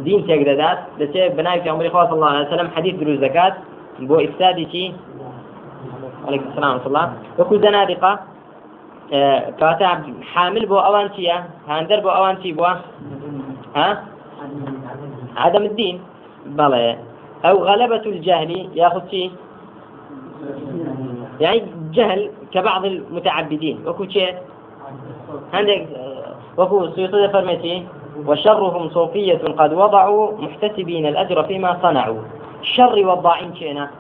دین 0.07 0.21
تێک 0.27 0.43
دەدات. 0.51 0.79
دەچێت 1.01 1.31
بە 1.37 1.43
ناوی 1.47 1.61
پێغمبەری 1.65 1.91
خوا 1.93 2.07
صلی 2.07 2.17
الله 2.19 2.33
عليه 2.35 2.47
وسلم 2.49 2.69
حدیث 2.77 2.95
دروست 3.03 3.21
دەکات. 3.27 3.55
بۆ 4.09 4.17
ئیفسادی 4.25 4.65
چی؟ 4.73 4.85
عليكم 6.29 6.47
السلام 6.51 6.81
الله. 6.87 7.07
وكو 7.39 7.55
زنادقة 7.57 8.13
كواتا 9.59 9.89
حامل 10.33 10.67
بو 10.67 10.79
أوان 10.79 11.09
چيا 11.17 11.37
هاندر 11.69 12.01
بو 12.01 12.09
أوان 12.09 12.37
چي 12.43 12.53
بوا 12.53 12.73
ها؟ 13.77 13.89
عدم 15.37 15.63
الدين. 15.63 15.97
بلى 16.47 16.97
أو 17.45 17.65
غلبة 17.65 18.05
الجهل 18.07 18.69
ياخذ 18.75 19.09
شيء 19.11 19.31
يعني 21.41 21.63
جهل 21.93 22.31
كبعض 22.53 22.85
المتعبدين 22.85 23.77
وكو 23.87 24.09
شيء 24.09 24.35
عندك 25.55 25.87
وكو 26.59 26.87
سيطة 26.97 27.29
فرمتي 27.29 27.87
وشرهم 28.27 28.89
صوفية 28.89 29.43
قد 29.59 29.73
وضعوا 29.73 30.33
محتسبين 30.39 31.07
الأجر 31.07 31.43
فيما 31.43 31.79
صنعوا. 31.83 32.23
شر 32.63 33.07
وضاعين 33.09 33.55
شينا. 33.55 33.91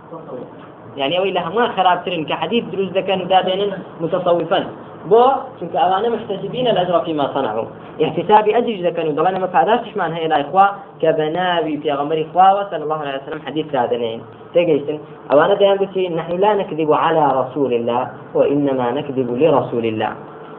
يعني 0.97 1.19
أو 1.19 1.51
ما 1.55 1.69
خراب 1.69 2.05
ترين 2.05 2.25
كحديث 2.25 2.65
دروز 2.65 2.89
ذكان 2.89 3.29
دابين 3.29 3.73
متصوفا 4.01 4.67
بو 5.11 5.21
چونکە 5.61 5.77
ئەوانە 5.77 6.09
محتسبين 6.09 6.67
الأجر 6.69 7.01
فيما 7.05 7.35
صنعوا. 7.35 7.65
احتساب 8.03 8.49
أجر 8.49 8.91
كانوا 8.91 9.13
دلنا 9.13 9.39
ما 9.39 9.47
فعداش 9.47 9.97
من 9.97 10.13
هي 10.13 10.27
الإخوة 10.27 10.71
كبنابي 11.03 11.77
في 11.77 11.93
غمر 11.93 12.27
إخوة 12.31 12.71
صلى 12.71 12.83
الله 12.85 12.97
عليه 12.97 13.23
وسلم 13.23 13.41
حديث 13.47 13.75
هذين 13.75 14.23
تجيسن 14.55 14.99
أوانا 15.33 15.55
دائما 15.55 15.77
قلت 15.81 15.99
نحن 15.99 16.33
لا 16.37 16.55
نكذب 16.55 16.93
على 16.93 17.25
رسول 17.41 17.73
الله 17.73 18.11
وإنما 18.35 18.91
نكذب 18.91 19.29
لرسول 19.43 19.85
الله. 19.85 20.13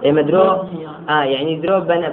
إما 0.05 0.21
درو؟ 0.21 0.43
آه 1.09 1.23
يعني 1.23 1.55
درو 1.55 1.79
بن 1.79 2.03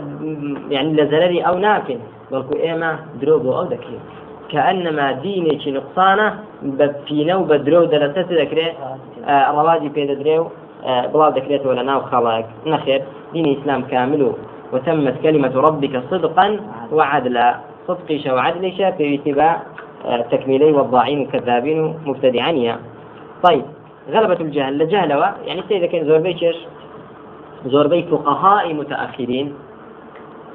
يعني 0.71 0.92
لزلري 0.92 1.40
أو 1.40 1.59
نافن 1.59 1.99
بلكو 2.31 2.55
إما 2.55 2.99
درو 3.21 3.38
بو 3.38 3.53
أو 3.59 3.62
ذكي 3.62 3.99
كأنما 4.51 5.12
ديني 5.12 5.59
نقصانة 5.66 6.27
بفينو 6.62 7.45
بدرو 7.45 7.85
دلتت 7.85 8.33
ذكري 8.33 8.73
آه 9.27 9.51
رواجي 9.51 9.88
بيد 9.88 10.18
دريو. 10.18 10.47
بڵاو 10.83 11.31
دەکرێتەوە 11.38 11.75
لە 11.79 11.85
ناو 11.90 12.01
خەڵک 12.11 12.47
نەخێر 12.73 13.01
دینی 13.33 13.51
ئیسلام 13.55 13.83
كامل. 13.83 14.23
وتمت 14.73 15.16
كلمة 15.23 15.55
ربك 15.66 15.95
صدقا 16.11 16.47
وعدلا. 16.92 17.49
صدقش 17.88 18.27
وعدلش 18.27 18.79
في 18.97 19.14
اتباع 19.14 19.62
تكميلي 20.31 20.73
والضاعين 20.73 21.21
وكذابين 21.23 21.79
ومبتدعين 22.07 22.77
طيب 23.42 23.64
غلبة 24.11 24.40
الجهل. 24.40 24.79
لجهلوا 24.79 25.27
يعني 25.47 25.62
سيدة 25.68 25.87
كان 25.87 26.05
زور 26.07 26.18
بيشش 26.18 26.59
فقهاء 28.11 28.75
متأخرين 28.75 29.55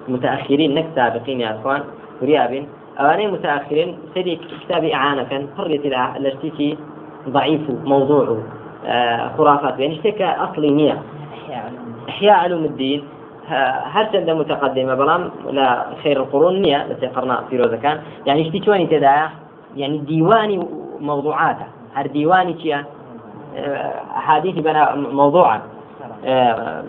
متأخرين 0.07 0.75
نك 0.75 0.85
سابقين 0.95 1.41
يا 1.41 1.59
أخوان 1.59 1.81
وريابين 2.21 2.67
أواني 2.99 3.27
متأخرين 3.27 3.97
سيدي 4.13 4.39
كتاب 4.61 4.83
إعانة 4.83 5.47
حرية 5.57 6.15
الاشتيكي 6.17 6.77
ضعيف 7.29 7.61
موضوعه 7.85 8.37
خرافات 9.37 9.79
يعني 9.79 9.95
شتێکە 9.95 10.21
أصلي 10.21 10.71
نية 10.71 11.01
إحياء 12.09 12.35
علوم 12.35 12.63
الدين 12.65 13.03
هل 13.93 14.05
چەندە 14.11 14.29
متقدمة 14.29 14.95
بەڵام 14.95 15.51
لا 15.51 15.85
خير 16.03 16.17
القرون 16.19 16.65
لە 16.65 17.05
قرنا 17.15 17.43
في 17.49 17.57
روزة 17.57 17.77
كان 17.77 17.99
يعني 18.25 18.49
شتي 18.49 18.59
تواني 18.59 18.87
تدايا 18.87 19.29
يعني 19.75 19.97
ديواني 19.97 20.67
موضوعاته 20.99 21.65
هر 21.95 22.07
ديواني 22.07 22.55
چییە 22.63 22.85
أحاديث 24.17 24.55
بنا 24.55 24.95
موضوعا 24.95 25.61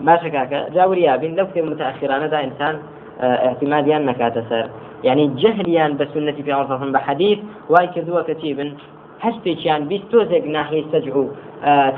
ما 0.05 0.17
شكاك. 0.23 0.71
جاوريا 0.73 1.15
بين 1.15 1.35
لو 1.35 1.45
في 1.45 1.61
متأخران 1.61 2.29
دا 2.29 2.43
إنسان 2.43 2.79
اعتماديان 3.21 4.05
نكات 4.05 4.37
سر. 4.49 4.69
يعني 5.03 5.27
جهليان 5.27 5.97
بسنة 5.97 6.31
في 6.31 6.51
عرفة 6.51 6.91
بحديث 6.91 7.39
واي 7.69 7.87
كذوة 7.87 8.21
كتيب. 8.23 8.73
هەشتێکیان 9.19 9.81
بیست 9.91 10.07
تۆزێک 10.11 10.47
ناحیه 10.47 10.83
سەجع 10.91 11.15
و 11.15 11.27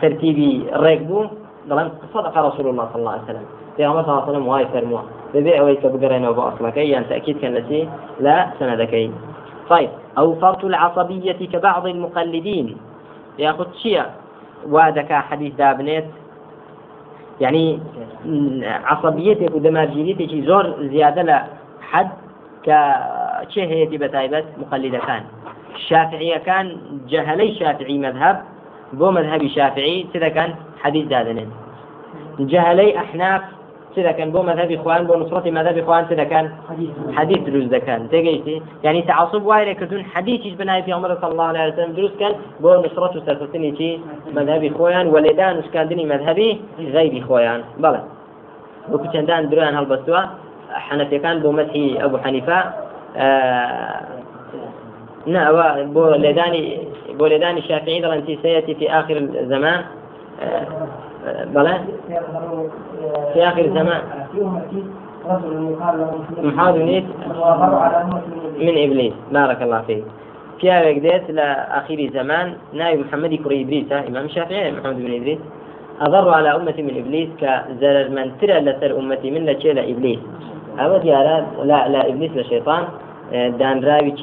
ترتیبی 0.01 0.65
ڕێک 0.73 1.01
بوو 1.07 1.25
صدق 2.13 2.37
رسول 2.37 2.67
الله 2.67 2.85
صلى 2.93 2.99
الله 3.01 3.11
عليه 3.11 3.23
وسلم. 3.23 3.45
عمر 3.79 4.03
صلى 4.03 4.11
الله 4.11 4.21
عليه 4.21 4.31
وسلم 4.31 4.47
واي 4.47 4.65
فرموه 4.73 5.03
ببيع 5.33 5.61
ويك 5.61 5.85
بقرين 5.85 6.25
وبو 6.25 6.41
أصلكي 6.41 6.89
يعني 6.89 7.05
تأكيد 7.05 7.39
كان 7.39 7.53
لسي 7.53 7.89
لا 8.19 8.47
سندكي. 8.59 9.11
طيب 9.69 9.89
أو 10.17 10.35
فرط 10.35 10.65
العصبية 10.65 11.39
كبعض 11.53 11.87
المقلدين. 11.87 12.77
ياخذ 13.39 13.67
شيء 13.83 14.03
وادك 14.69 15.13
حديث 15.13 15.53
دابنيت. 15.55 16.05
يعني 17.41 17.79
عصبيتك 18.63 19.55
ودماغيتك 19.55 20.45
زور 20.45 20.87
زيادة 20.93 21.21
لحد 21.23 22.09
كشهيتي 22.63 23.97
بتايبت 23.97 24.45
مقلدة 24.57 24.97
كان 24.97 25.23
شافعية 25.89 26.37
كان 26.37 26.77
جهلي 27.09 27.55
شافعي 27.55 27.97
مذهب 27.97 28.41
بو 28.93 29.11
مذهبي 29.11 29.49
شافعي 29.49 30.05
سيدا 30.13 30.27
كان 30.27 30.55
حديث 30.81 31.07
دادنين. 31.07 31.49
جهلي 32.39 32.97
أحناف 32.97 33.41
كان 33.95 34.31
بو 34.31 34.41
مذهبي 34.41 34.75
إخوان 34.75 35.07
بو 35.07 35.15
نصرة 35.15 35.51
مذهبي 35.51 35.81
إخوان 35.83 36.05
سيدا 36.09 36.23
كان 36.23 36.51
حديث. 37.15 37.39
دروز 37.39 37.63
دا 37.63 37.77
كان. 37.77 38.09
تيجيتي؟ 38.09 38.61
يعني 38.83 39.01
تعصب 39.01 39.51
حديث 40.13 40.53
بناي 40.53 40.83
في 40.83 40.93
عمر 40.93 41.17
صلى 41.21 41.31
الله 41.31 41.43
عليه 41.43 41.73
وسلم 41.73 41.93
دروز 41.93 42.11
كان 42.19 42.33
بو 42.59 42.73
نصرة 42.73 43.23
سلسلتني 43.25 43.71
تي 43.71 43.99
مذهبي 44.35 44.71
إخوان 44.71 45.07
ولدان 45.07 45.57
وش 45.57 45.65
كان 45.73 45.87
دني 45.87 46.05
مذهبي 46.05 46.61
غير 46.79 47.23
إخوان 47.23 47.63
بلى 47.79 48.01
وكتندان 48.91 49.49
دروان 49.49 49.75
هالبستوا 49.75 50.19
حنفي 50.71 51.19
كان 51.19 51.39
بو 51.39 51.51
مدحي 51.51 52.03
أبو 52.03 52.17
حنيفة 52.17 52.63
آه 53.17 54.01
نعم 55.25 55.93
بو 55.93 56.09
لداني 56.09 56.79
بو 57.09 57.25
لداني 57.25 57.59
الشافعي 57.59 58.13
أنت 58.13 58.31
سيأتي 58.41 58.75
في 58.75 58.91
آخر 58.91 59.17
الزمان. 59.17 59.83
بلى؟ 61.53 61.79
في 63.33 63.47
آخر 63.47 63.61
الزمان. 63.65 64.01
في 64.31 64.43
محمد 66.43 67.03
على 67.73 68.01
أمة 68.01 68.21
من 68.59 68.75
إبليس. 68.83 69.13
بارك 69.31 69.61
الله 69.61 69.81
فيك. 69.81 70.03
پیاوێک 70.61 70.97
دێت 71.05 71.25
لە 71.37 71.47
آخری 71.79 72.07
زمان 72.17 72.47
ناوی 72.79 72.97
محەممەدی 73.03 73.37
کوڕی 73.43 73.57
ئیبلیسە 73.61 73.97
ئیمام 74.07 74.27
شافعی 74.35 74.71
محمد 74.77 74.97
بن 75.05 75.13
إدريس 75.19 75.41
أضر 76.05 76.29
على 76.37 76.49
أمتي 76.57 76.81
من 76.87 76.95
إبليس 77.01 77.29
كزرر 77.41 78.07
من 78.17 78.27
ترى 78.39 78.57
لسر 78.67 78.91
أمتي 78.99 79.31
من 79.31 79.41
لشيء 79.45 79.73
لإبليس 79.73 80.19
أما 80.79 80.97
ديارات 80.97 81.45
لا 81.69 81.79
لا 81.93 82.01
إبليس 82.09 82.31
لشيطان 82.39 82.83
دان 83.59 83.77
راوي 83.89 84.13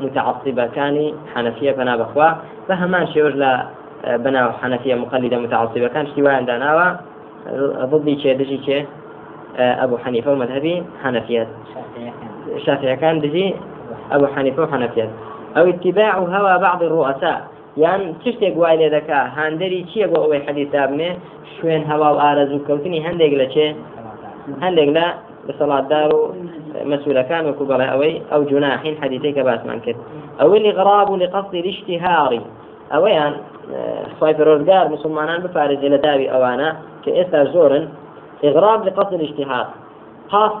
متعصبة 0.00 0.66
كاني 0.66 1.14
حنفية 1.34 1.72
فنا 1.72 1.96
بخوا 1.96 2.28
فهمان 2.68 3.06
شيء 3.06 3.26
بەناو 4.24 4.50
حەنەفیە 4.60 4.94
مخەلیدە 5.02 5.38
متعاصیبەکان 5.44 6.04
شتی 6.10 6.22
وایان 6.22 6.44
داناوە 6.50 6.88
ضدی 7.90 8.14
چێ 8.22 8.32
دژی 8.40 8.58
چێ 8.66 8.78
ئەبوو 9.80 10.02
حەنیفە 10.04 10.30
و 10.32 10.40
مەذهبی 10.42 10.76
حەنەفیەت 11.02 11.50
شافعیەکان 12.64 13.16
دژی 13.24 13.48
ئەبوو 14.12 14.32
حەنیفە 14.34 14.60
و 14.62 14.70
حەنەفیەت 14.72 15.10
ئەو 15.56 15.64
اتباع 15.72 16.14
و 16.22 16.26
هەوا 16.34 16.54
بعض 16.64 16.80
ڕوەسا 16.92 17.34
یان 17.84 18.00
چ 18.22 18.24
شتێک 18.34 18.54
وای 18.60 18.76
لێ 18.80 18.88
دەکا 18.96 19.18
هەندەری 19.38 19.80
چییە 19.90 20.06
بۆ 20.10 20.18
ئەوەی 20.24 20.42
حەدیثا 20.46 20.82
بنێ 20.90 21.10
شوێن 21.54 21.82
هەوا 21.90 22.08
و 22.14 22.18
ئارەز 22.22 22.50
و 22.52 22.64
کەوتنی 22.66 23.00
هەندێک 23.06 23.32
لە 23.40 23.46
چێ 23.54 23.66
هەندێک 24.64 24.88
لە 24.96 25.06
بسەڵاتدار 25.46 26.10
و 26.16 26.20
مسئولەکان 26.92 27.42
وەکو 27.48 27.64
بەڵێ 27.70 27.86
ئەوەی 27.92 28.14
ئەو 28.30 28.42
جناحین 28.50 28.94
حەدیثەی 29.02 29.32
کە 29.36 29.42
باسمان 29.48 29.80
کرد 29.84 29.98
ئەوەی 30.40 30.60
لغراب 30.66 31.08
و 31.10 31.16
لقصد 31.22 31.54
الاشتهاري 31.60 32.42
ئەوەیان 32.92 33.34
خی 34.18 34.34
پەرۆزگار 34.38 34.86
مسلمانان 34.94 35.40
بپارێزێ 35.44 35.88
لە 35.94 35.98
داوی 36.04 36.30
ئەوانە 36.32 36.68
کە 37.02 37.10
ئێستا 37.16 37.40
زۆرن 37.54 37.84
إغراب 38.48 38.80
لقصد 38.86 39.12
الاشتهار 39.14 39.66
خاص 40.30 40.52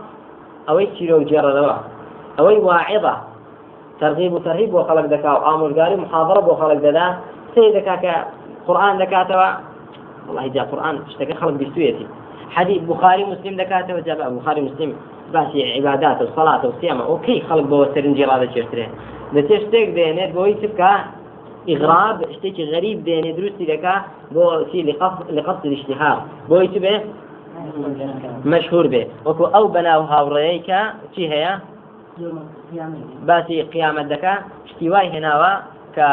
أوي 0.68 0.86
تشيلو 0.86 1.22
جرى 1.30 1.80
أوي 2.40 2.56
واعظة 2.68 3.16
ترغيب 4.00 4.32
وترهيب 4.32 4.70
بۆ 4.74 4.80
خەڵک 4.88 5.06
دەکا 5.14 5.30
و 5.36 5.42
ئامۆژگاری 5.46 5.96
محاضرە 6.04 6.40
بۆ 6.46 6.52
خەڵک 6.60 6.80
دەدا. 6.86 7.06
سێ 7.54 7.64
دەکا 7.76 7.96
کە 8.04 8.14
قورآن 8.66 8.94
دەکاتەوە. 9.02 9.48
والله 10.26 10.48
جا 10.54 10.62
قورآن 10.70 10.96
شتەکە 11.12 11.34
خەڵک 11.40 11.56
بیستوێتی 11.62 12.06
حديث 12.56 12.80
بخاري 12.90 13.24
مسلم 13.32 13.54
دكاتة 13.62 13.94
وجاب 13.96 14.18
بخاري 14.38 14.60
مسلم. 14.68 14.90
باسي 15.32 15.60
عبادات 15.76 16.22
وصلاة 16.22 16.66
وصيامة 16.66 17.04
أوكي 17.04 17.42
خلق 17.48 17.66
بو 17.72 17.84
سرنجي 17.94 18.24
هذا 18.24 18.46
شفتره 18.54 18.86
لتشتك 19.32 19.88
دينيت 19.98 20.30
بوي 20.34 20.54
تبكى 20.54 20.94
إغراب 21.68 22.22
اشتكي 22.22 22.64
غريب 22.74 23.04
ديني 23.04 23.32
دروستي 23.32 23.64
لك 23.64 24.02
بو 24.32 24.64
في 24.64 24.82
لقصد 25.30 25.66
الاشتهار. 25.66 26.22
بوي 26.48 26.66
تبه 26.68 27.00
مشهور 28.44 28.86
به 28.86 29.06
وكو 29.26 29.44
أو 29.44 29.68
بناو 29.68 30.02
هاوريكا 30.02 30.92
شي 31.16 31.28
هي؟ 31.28 31.58
باسی 33.26 33.62
قیامەت 33.72 34.06
دەکا 34.12 34.34
شتیوای 34.70 35.10
هێناوە 35.14 35.52
کە 35.96 36.08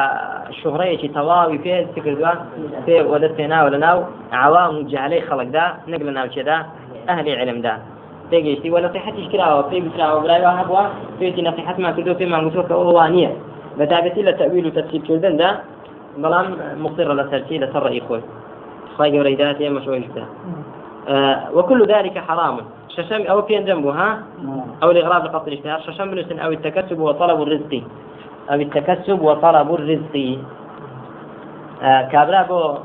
شوهڕەیەکی 0.59 1.09
تەواوی 1.15 1.59
پێ 1.65 1.75
کردووە 2.05 2.33
پێ 2.85 2.95
وەدە 3.12 3.29
پێناوە 3.38 3.69
لە 3.75 3.79
ناو 3.85 3.97
عوام 4.43 4.73
و 4.77 4.81
جالەی 4.91 5.21
خەڵکدا 5.27 5.65
نەک 5.91 6.01
لە 6.07 6.12
ناوچێدا 6.17 6.57
ئەهلی 7.07 7.33
علمدا 7.41 7.75
پێگەشتی 8.31 8.69
وە 8.73 8.79
نصیحەتیش 8.85 9.27
کراوە 9.33 9.62
پێ 9.69 9.77
بکراوە 9.85 10.19
برایوە 10.23 10.51
هەبووە 10.59 10.83
پێێتی 11.19 11.41
نصیحەتمان 11.49 11.91
کردو 11.97 12.19
پێمان 12.21 12.41
گوتوە 12.45 12.63
کە 12.69 12.75
ئەووانە 12.79 13.29
بەتابەتی 13.77 14.23
لە 14.27 14.34
تەویل 14.39 14.65
و 14.65 14.71
تەرتیب 14.77 15.03
کردندا 15.08 15.49
بەڵام 16.23 16.47
مقصرة 16.84 17.13
لسرتي 17.13 17.58
لسر 17.58 17.84
رأي 17.84 18.01
خوي 18.08 18.21
خواهي 18.97 19.19
قريدات 19.19 19.62
يا 19.62 19.69
مشوي 19.69 19.99
جدا 19.99 20.23
وكل 21.53 21.86
ذلك 21.86 22.17
حرام. 22.17 22.58
ششم 22.89 23.21
أو 23.32 23.41
في 23.41 23.60
جنبها 23.63 24.19
أو 24.84 24.91
الإغراض 24.91 25.25
لقصد 25.25 25.47
الاشتهار. 25.47 25.79
ششم 25.79 26.12
بنسن 26.12 26.39
أو 26.39 26.51
التكسب 26.51 26.99
وطلب 26.99 27.41
الرزق. 27.41 27.82
أو 28.51 28.55
التكسب 28.55 29.21
وطلب 29.21 29.73
الرزق. 29.73 30.15
آه 31.84 32.01
كابرا 32.12 32.41
بو 32.41 32.77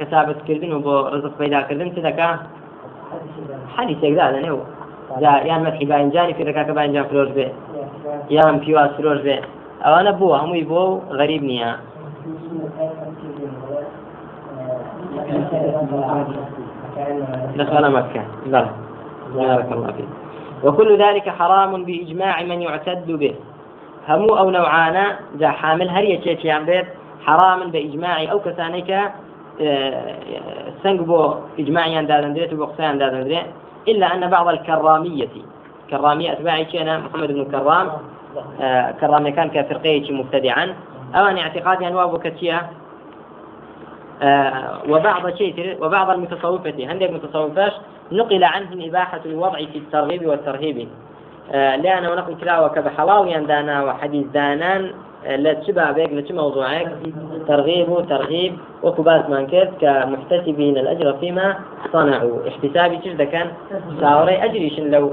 كتابة 0.00 0.34
كردن 0.48 0.72
وبو 0.72 0.98
رزق 1.14 1.38
بيدا 1.38 1.60
كردن 1.60 1.94
تدكا 1.94 2.38
حديث 3.76 4.02
يقدر 4.02 4.28
أنا 4.28 4.50
هو 4.50 4.58
دا 5.20 5.30
يان 5.48 5.62
مسحي 5.64 5.84
باينجاني 5.84 6.34
في 6.34 6.42
ركاك 6.42 6.70
باينجان 6.70 7.04
فلوش 7.04 7.28
بي. 7.28 7.48
يان 8.30 8.58
بيواز 8.58 8.90
فلوش 8.98 9.20
بي. 9.20 9.40
أنا 9.84 10.10
بو 10.10 10.34
هم 10.34 10.54
يبو 10.54 11.00
غريب 11.10 11.44
نيا. 11.44 11.76
دخل 17.56 17.92
مكة. 17.92 18.22
بلى 18.46 18.70
بارك 19.34 19.72
الله 19.72 19.86
فيك. 19.86 20.08
وكل 20.64 20.98
ذلك 20.98 21.28
حرام 21.28 21.84
بإجماع 21.84 22.42
من 22.42 22.62
يعتد 22.62 23.12
به. 23.12 23.34
همو 24.08 24.38
أو 24.38 24.50
نوعانا 24.50 25.16
ذا 25.36 25.50
حامل 25.50 25.88
هر 25.88 26.04
يتشيتيان 26.04 26.64
بيت 26.64 26.86
حرام 27.26 27.70
بإجماع 27.70 28.32
أو 28.32 28.40
كسانيك 28.40 28.98
سنگ 30.82 31.00
بو 31.00 31.34
إجماعيا 31.58 32.02
دادن 32.02 32.34
دريت 32.34 32.52
وبقسان 32.52 32.98
دادن 32.98 33.24
دريت. 33.24 33.46
إلا 33.88 34.14
أن 34.14 34.30
بعض 34.30 34.48
الكرامية. 34.48 35.28
كرامية 35.90 36.32
أتباعي 36.32 36.64
كان 36.64 37.00
محمد 37.00 37.32
بن 37.32 37.44
كرام 37.44 37.88
كرامية 39.00 39.30
كان 39.30 39.50
كفرقية 39.50 40.12
مبتدعا. 40.12 40.74
أو 41.14 41.24
أن 41.24 41.38
اعتقادي 41.38 41.88
أنواع 41.88 42.06
بكتية 42.06 42.70
وبعض 44.88 45.34
شيء 45.34 45.76
وبعض 45.80 46.10
المتصوفة 46.10 46.74
عندك 46.80 47.10
متصوفاش 47.10 47.72
نقل 48.12 48.44
عنهم 48.44 48.88
إباحة 48.88 49.20
الوضع 49.26 49.58
في 49.58 49.78
الترغيب 49.78 50.26
والترهيب. 50.26 50.88
لأن 51.52 52.06
ونقل 52.06 52.34
كلاوة 52.40 52.68
كبحلاوي 52.68 53.40
دانا 53.40 53.84
وحديث 53.84 54.26
دانان 54.26 54.90
لا 55.36 55.52
تشبع 55.52 55.90
بيك 55.90 56.12
لا 56.12 56.32
موضوعك. 56.32 56.92
ترغيب 57.48 57.88
وترهيب 57.88 58.58
وكبات 58.82 59.30
مانكت 59.30 59.70
كمحتسبين 59.80 60.78
الأجر 60.78 61.16
فيما 61.20 61.56
صنعوا. 61.92 62.48
احتسابي 62.48 62.96
تجد 62.96 63.22
كان 63.22 63.46
ساوري 64.00 64.44
أجريش 64.44 64.80
لو 64.80 65.12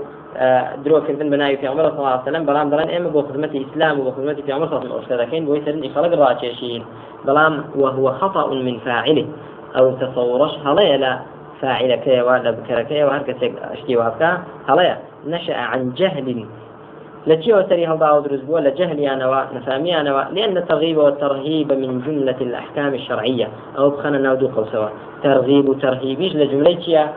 درو 0.86 1.02
كردن 1.02 1.30
بناوي 1.30 1.58
في 1.58 1.68
عمر 1.68 1.84
صلى 1.90 2.00
الله 2.00 2.08
عليه 2.08 2.22
وسلم 2.22 2.46
بلام 2.46 2.70
دلان 2.70 2.90
إما 2.90 3.10
بو 3.10 3.22
خدمة 3.22 3.66
إسلام 3.72 4.00
وبو 4.00 4.12
خدمة 4.12 4.34
في 4.34 4.52
عمر 4.52 4.68
صلى 4.68 4.78
الله 4.78 4.96
عليه 4.96 4.96
وسلم. 4.96 5.20
أشتركين 5.20 5.46
بو 5.46 5.56
يسرن 5.56 5.84
إخراج 5.84 6.14
راتشين 6.14 6.84
بلام 7.26 7.64
وهو 7.76 8.12
خطأ 8.12 8.54
من 8.54 8.80
فاعله. 8.80 9.26
أو 9.78 9.92
تصورش 9.92 10.52
هلا 10.66 10.98
لا 10.98 11.20
فاعل 11.62 11.96
كي 11.96 12.22
ولا 12.22 12.52
بكر 12.52 12.82
كي 12.82 13.04
وهركس 13.04 13.36
أشتي 13.72 13.98
وابكا 13.98 14.38
هلا 14.70 14.98
نشأ 15.28 15.56
عن 15.56 15.94
جهل. 15.98 16.46
لتي 17.28 17.54
وسري 17.54 17.88
هل 17.88 17.98
داود 18.00 18.28
رزبو 18.28 18.58
لجهل 18.58 19.00
أنا 19.00 19.48
نفهمي 19.54 20.02
أنا 20.02 20.30
لأن 20.34 20.58
الترغيب 20.58 20.98
والترهيب 20.98 21.74
من 21.74 22.02
جملة 22.02 22.36
الأحكام 22.42 22.94
الشرعية. 22.94 23.48
أو 23.78 23.90
بخنا 23.90 24.18
نودو 24.18 24.50
سوا 24.72 24.90
ترغيب 25.24 25.70
وترهيبيش 25.70 26.36
لجملة 26.36 27.10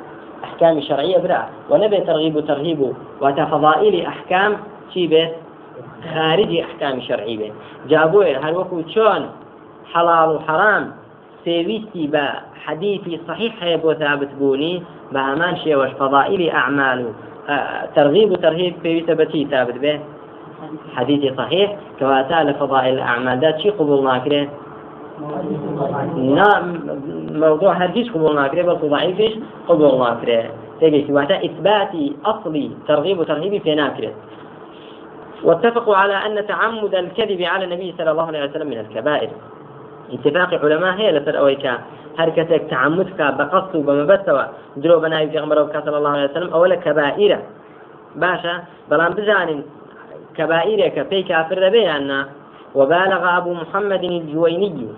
أحكام 0.44 0.80
شرعية 0.80 1.18
برا. 1.18 1.48
ونبي 1.70 2.00
ترغيب 2.00 2.36
وترهيب 2.36 2.92
وتفضائل 3.20 4.06
أحكام 4.06 4.56
شي 4.94 5.06
بيت؟ 5.06 5.30
خارج 6.14 6.56
أحكام 6.56 7.00
شرعية 7.00 7.52
جابوه 7.88 8.36
هل 8.48 8.56
وكو 8.56 8.82
شون؟ 8.88 9.26
حلال 9.92 10.28
وحرام. 10.28 10.92
سيويستي 11.44 12.06
با 12.06 12.32
حديثي 12.64 13.20
صحيح 13.28 13.62
هي 13.62 13.76
بو 13.76 13.92
ثابت 13.92 14.28
بوني. 14.38 14.82
بهمان 15.12 15.56
شيوش 15.56 15.90
فضائل 15.90 16.50
أعمال. 16.50 17.12
ترغيب 17.94 18.32
وترهيب 18.32 18.74
في 18.82 19.00
ثبتي 19.00 19.44
ثابت 19.50 19.78
به 19.78 20.00
حديثي 20.96 21.34
صحيح. 21.36 21.76
كواتا 21.98 22.44
لفضائل 22.44 22.94
الأعمال. 22.94 23.40
ذات 23.40 23.60
شي 23.60 23.70
قبول 23.70 24.04
ناكره 24.04 24.48
نعم 26.16 26.78
موضوع 27.38 27.72
هرجيش 27.72 28.10
قبول 28.10 28.34
ناكره 28.34 28.62
بل 28.62 28.88
ضعيفش 28.88 29.34
قبول 29.68 29.98
ناكره 29.98 30.50
تجي 30.80 31.02
كواتا 31.02 31.44
إثباتي 31.44 32.16
أصلي 32.24 32.70
ترغيب 32.88 33.18
وترهيب 33.18 33.62
في 33.62 33.74
ناكره 33.74 34.12
واتفقوا 35.44 35.96
على 35.96 36.14
أن 36.14 36.46
تعمد 36.46 36.94
الكذب 36.94 37.42
على 37.42 37.64
النبي 37.64 37.94
صلى 37.98 38.10
الله 38.10 38.26
عليه 38.26 38.44
وسلم 38.44 38.66
من 38.66 38.78
الكبائر. 38.78 39.30
اتفاق 40.12 40.64
علماء 40.64 40.94
هي 40.94 41.12
لسر 41.12 41.38
أويكا 41.38 41.78
هر 42.18 42.30
کەسێک 42.36 42.62
تعمدکە 42.72 43.26
بە 43.38 43.44
قەست 43.52 43.72
و 43.74 43.84
بەمەبەستەوە 43.86 44.44
درۆ 44.82 44.96
بە 45.02 45.08
ناوی 45.12 45.30
پێغمبەرەوە 45.32 45.72
کە 45.72 45.80
صلی 45.84 45.98
الله 46.00 46.14
عليه 46.16 46.30
وسلم 46.30 46.50
ئەوە 46.54 46.66
لە 46.72 46.76
کەبائرە 46.84 47.38
باشە 48.22 48.54
بەڵام 48.90 49.12
بزانین 49.18 49.60
كبائرك 50.36 50.96
في 51.10 51.22
كافر 51.22 51.68
بيانا 51.76 52.20
وبالغ 52.74 53.22
أبو 53.38 53.52
محمد 53.62 54.04
الجويني 54.04 54.88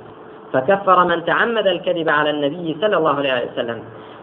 فكفر 0.53 1.05
من 1.05 1.25
تعمد 1.25 1.67
الكذب 1.67 2.09
على 2.09 2.31
النبي 2.31 2.77
صلى 2.81 2.97
الله 2.97 3.15
عليه 3.15 3.51
وسلم. 3.53 3.79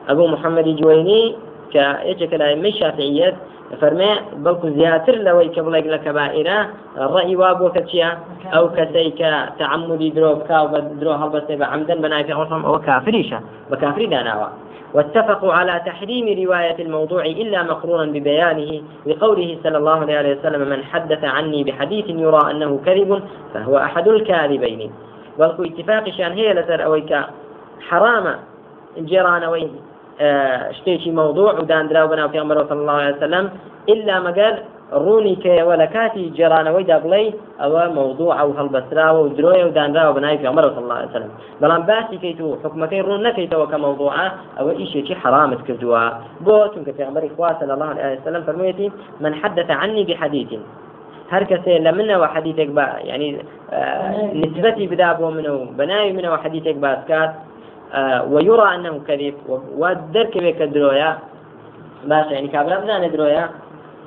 أبو 0.10 0.28
محمد 0.28 0.68
الجويني 0.68 1.36
كيجك 1.72 2.34
الأئمة 2.34 2.68
الشافعية 2.68 3.36
فرمي 3.82 4.10
بلكو 4.34 4.70
زياتر 4.70 5.16
لو 5.16 5.40
يكبلك 5.40 5.88
لكبائرة 5.88 6.68
الرأي 6.98 7.36
وابو 7.36 7.70
كتشيا 7.70 8.18
أو 8.46 8.70
كسيك 8.70 9.20
تعمدي 9.60 10.10
درو 10.10 10.40
كاو 10.50 10.68
درو 11.02 11.12
هل 11.12 11.58
بعمدا 11.58 11.96
بناي 11.96 12.24
في 12.24 12.34
عرفهم 12.34 12.66
أو 12.66 12.80
كافريشة 12.80 13.40
بكافري 13.72 14.06
داناوا. 14.06 14.48
واتفقوا 14.94 15.54
على 15.54 15.82
تحريم 15.86 16.46
رواية 16.46 16.80
الموضوع 16.80 17.26
إلا 17.26 17.64
مقرونا 17.64 18.12
ببيانه 18.12 18.82
لقوله 19.06 19.58
صلى 19.64 19.78
الله 19.78 20.00
عليه 20.00 20.40
وسلم 20.40 20.70
من 20.70 20.84
حدث 20.84 21.24
عني 21.24 21.64
بحديث 21.64 22.06
يرى 22.10 22.52
أنه 22.52 22.80
كذب 22.86 23.22
فهو 23.54 23.78
أحد 23.78 24.08
الكاذبين. 24.08 24.92
بەڵکو 25.40 25.62
اتفاقیشان 25.70 26.32
هەیە 26.40 26.54
لەسەر 26.60 26.80
ئەوەی 26.86 27.04
کە 27.10 27.20
حرامە 27.90 28.36
جێرانەوەی 29.10 29.68
شتێکی 30.78 31.12
مەوضوع 31.20 31.52
و 31.60 31.64
دانرا 31.72 32.02
و 32.06 32.10
بەناو 32.12 32.34
پێمەرەوە 32.36 32.68
صلی 32.70 32.82
الله 32.84 33.00
عليه 33.02 33.18
وسلم 33.18 33.46
إلا 33.94 34.16
مەگەر 34.28 34.54
ڕوونی 35.04 35.36
کەوە 35.44 35.76
لە 35.82 35.88
کاتی 35.96 36.34
جێرانەوەیدا 36.38 36.98
بڵێ 37.04 37.24
ئەوە 37.62 37.84
مەوضوع 37.98 38.32
ئەو 38.40 38.50
هەڵبەستراوە 38.60 39.20
و 39.24 39.34
درۆیە 39.38 39.66
و 39.68 39.76
دانراوە 39.78 40.16
بەناوی 40.18 40.42
پێمەرەوە 40.44 40.74
صلی 40.76 40.86
الله 40.86 41.00
عليه 41.00 41.12
وسلم. 41.12 41.32
بەڵام 41.62 41.82
باسی 41.90 42.18
کەیت 42.24 42.40
و 42.42 42.58
حکومەکەی 42.64 43.02
ڕوون 43.06 43.22
نەکەیتەوە 43.28 43.66
کە 43.72 43.78
مەوضوعە 43.84 44.26
ئەوە 44.58 44.74
ئیشێکی 44.80 45.16
حرامت 45.22 45.62
کردووە. 45.68 46.04
بۆ 46.46 46.58
چونکە 46.74 46.92
پێغمبەری 46.98 47.30
خوا 47.36 47.50
صلی 47.60 47.74
الله 47.76 47.90
عليه 47.92 48.20
وسلم 48.22 48.44
فەرموویەتی 48.48 48.88
من 49.24 49.34
حدث 49.42 49.70
عني 49.82 50.04
بحديث 50.10 50.52
هر 51.32 51.44
کەسێ 51.52 51.74
لە 51.86 51.92
منەوە 51.98 52.28
حەدیتێک 52.34 52.70
بە 52.78 52.86
ینی 53.10 53.30
نسبەتی 54.42 54.86
بدا 54.92 55.10
بۆ 55.20 55.28
منە 55.38 55.52
و 55.58 55.62
بەناوی 55.78 56.12
منەوە 56.18 56.38
حەدیتێک 56.44 56.78
باسکات 56.86 57.32
ويرى 58.34 58.68
أنه 58.76 58.94
كذب. 59.08 59.36
ودرك 59.82 60.34
بك 60.46 60.60
درويا. 60.76 61.12
باشا 62.08 62.32
يعني 62.32 62.48
كابلا 62.48 62.78
بزانە 62.82 63.10
درۆیە 63.14 63.46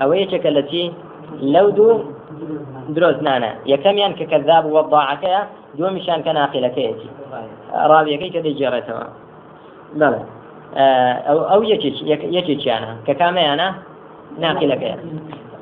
ئەوە 0.00 0.14
یەکێکە 0.22 0.50
لە 0.56 0.62
چی 0.70 0.92
لەو 1.54 1.70
دوو 1.76 2.00
درۆزنانە 2.96 3.50
یەکەمیان 3.72 4.12
کە 4.18 4.24
کەذاب 4.32 4.64
وەضاعەکەیە 4.76 5.40
دووەمیشان 5.76 6.20
کە 6.24 6.32
ناقلەکەیەتی 6.38 7.08
ڕاویەکەی 7.90 8.30
کە 8.35 8.40
دەیجێڕێتەوە 8.46 9.06
بەڵێ 10.00 10.22
ئەو 11.50 11.61
یەکێکیانە 12.37 12.92
کە 13.06 13.12
کامەیانە 13.20 13.68
ناقلەکەیە 14.44 14.96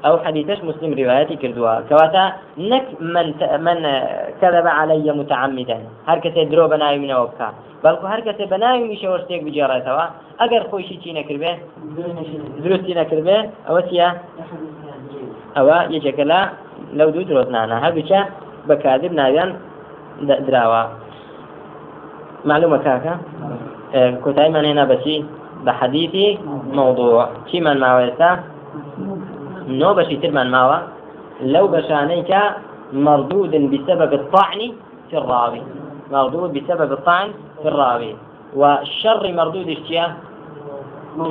ئەو 0.05 0.15
حەدیثش 0.25 0.59
مسلم 0.69 0.93
روایەتی 1.01 1.37
کردووە. 1.43 1.73
کەواتە 1.89 2.25
نەک 2.71 2.87
من 3.15 3.29
من 3.67 3.79
کەذب 4.41 4.67
علي 4.79 5.11
متعمدا 5.21 5.79
هەر 6.09 6.19
کەسێ 6.25 6.43
درۆ 6.53 6.65
بە 6.73 6.77
ناوی 6.83 7.01
منەوە 7.05 7.27
بکە. 7.31 7.49
بەڵکو 7.85 8.07
هەر 8.13 8.21
کەسێ 8.27 8.45
بە 8.53 8.59
ناوی 8.65 8.85
میشەوە 8.93 9.19
شتێک 9.23 9.41
بجێڕێتەوە 9.47 10.05
ئەگەر 10.41 10.63
خۆشی 10.71 10.97
چی 11.03 11.11
نەکردێ 11.19 11.53
درستی 12.65 12.95
نەکردێ 13.01 13.39
ئەوە 13.69 13.83
چیە 13.89 14.09
ئەوە 15.57 15.79
یەکێکە 15.95 16.25
لە 16.33 16.41
لەو 16.99 17.09
دوو 17.15 17.29
درۆزنانە. 17.31 17.77
هەردووچە 17.85 18.21
بە 18.69 18.75
کاذب 18.83 19.13
ناویان 19.21 19.51
دراوە 20.47 20.83
معلومە 22.49 22.79
کاکە؟ 22.87 23.15
کۆتاییمان 24.25 24.65
هێنا 24.69 24.85
بەچی؟ 24.93 25.17
بە 25.65 25.73
حەدیثی 25.81 26.29
مووضوع 26.77 27.25
چیمان 27.49 27.79
ماوەێستا 27.85 28.31
نو 29.71 29.95
بشي 29.95 30.17
ترمان 30.17 30.49
ماوە 30.55 30.79
لو 31.43 31.69
بەشانەی 31.69 32.35
مردود 32.93 33.51
بسبب 33.51 34.13
الطعن 34.13 34.61
في 35.11 35.17
الراوي. 35.19 35.63
مردود 36.13 36.53
بسبب 36.53 36.93
الطعن 36.93 37.29
في 37.63 37.69
الراوي. 37.69 38.15
والشر 38.57 39.33
مردود 39.33 39.69
اشتيا 39.69 40.17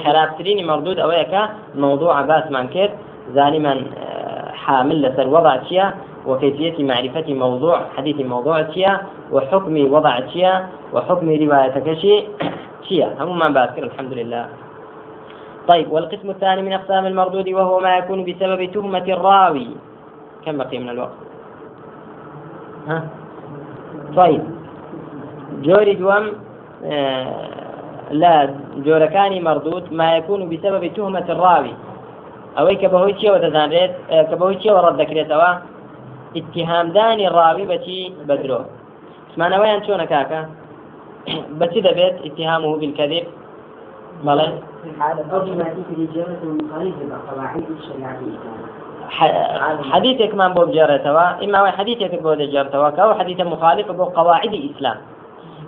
خرابتريني 0.06 0.64
مردود 0.64 1.00
أويك 1.00 1.34
موضوع 1.76 2.22
باس 2.22 2.52
من 2.52 2.68
كير 2.68 2.90
آه، 3.38 4.52
حامل 4.52 5.02
لسر 5.02 5.28
وضع 5.28 5.56
تشيا 5.56 5.94
وكيفية 6.28 6.84
معرفة 6.84 7.34
موضوع 7.34 7.82
حديث 7.98 8.18
موضوع 8.20 8.62
تشيا 8.62 9.02
وحكم 9.32 9.94
وضع 9.94 10.20
تشيا 10.20 10.68
وحكم 10.94 11.28
رواية 11.30 11.80
كشي 11.80 12.24
تشيا 12.82 13.16
هم 13.20 13.40
ما 13.40 13.48
باكر 13.48 13.84
الحمد 13.84 14.14
لله 14.14 14.46
طيب 15.70 15.88
والقسم 15.92 16.30
الثاني 16.30 16.62
من 16.62 16.74
أقسام 16.74 17.06
المردود 17.06 17.48
وهو 17.50 17.80
ما 17.80 17.98
يكون 17.98 18.20
بسبب 18.28 18.72
تهمة 18.74 19.08
الراوي. 19.16 19.68
كم 20.46 20.58
بقي 20.58 20.78
من 20.84 20.90
الوقت؟ 20.90 21.20
ها؟ 22.88 22.98
طيب. 24.16 24.44
جوري 25.66 25.94
دوام 25.94 26.26
آه 26.86 27.50
لا 28.12 28.50
جۆرەکانی 28.86 29.40
مردود 29.50 29.94
ما 29.94 30.18
يكون 30.18 30.50
بسبب 30.50 30.94
تهمة 30.94 31.28
الراوي. 31.30 31.74
ئەوەی 32.58 32.78
کە 32.82 32.88
بەهۆی 32.94 33.16
چیەوە 33.20 33.40
دەزانرێت 33.46 33.94
کە 34.30 34.36
بەهۆی 34.40 34.60
چیەوە 34.62 34.80
ڕەت 34.86 34.96
دەکرێتەوە 35.02 35.52
ئتیهامدانی 36.38 37.28
ڕاوی 37.36 37.66
بەچی 37.72 38.00
بەدرۆ 38.28 38.62
سمانەوەیان 39.34 39.82
چۆنە 39.86 40.06
کاکە؟ 40.14 40.42
بەچی 41.60 41.82
دەبێت؟ 41.88 42.16
ئتیهام 42.28 42.62
و 42.66 42.80
بالکەذب 42.82 43.26
بەڵێ 44.26 44.48
حەدیثێکمان 49.92 50.52
بۆ 50.56 50.62
بجێڕێتەوە. 50.70 51.26
ئیماوەی 51.42 51.76
حەدیثێکت 51.78 52.22
بۆ 52.26 52.32
دەجێڕتەوە 52.42 52.90
کە 52.96 53.02
ئەو 53.04 53.18
حەدیثە 53.20 53.46
مخالفە 53.54 53.94
بۆ 54.00 54.06
قەواعدی 54.16 54.60
ئیسلام. 54.66 54.98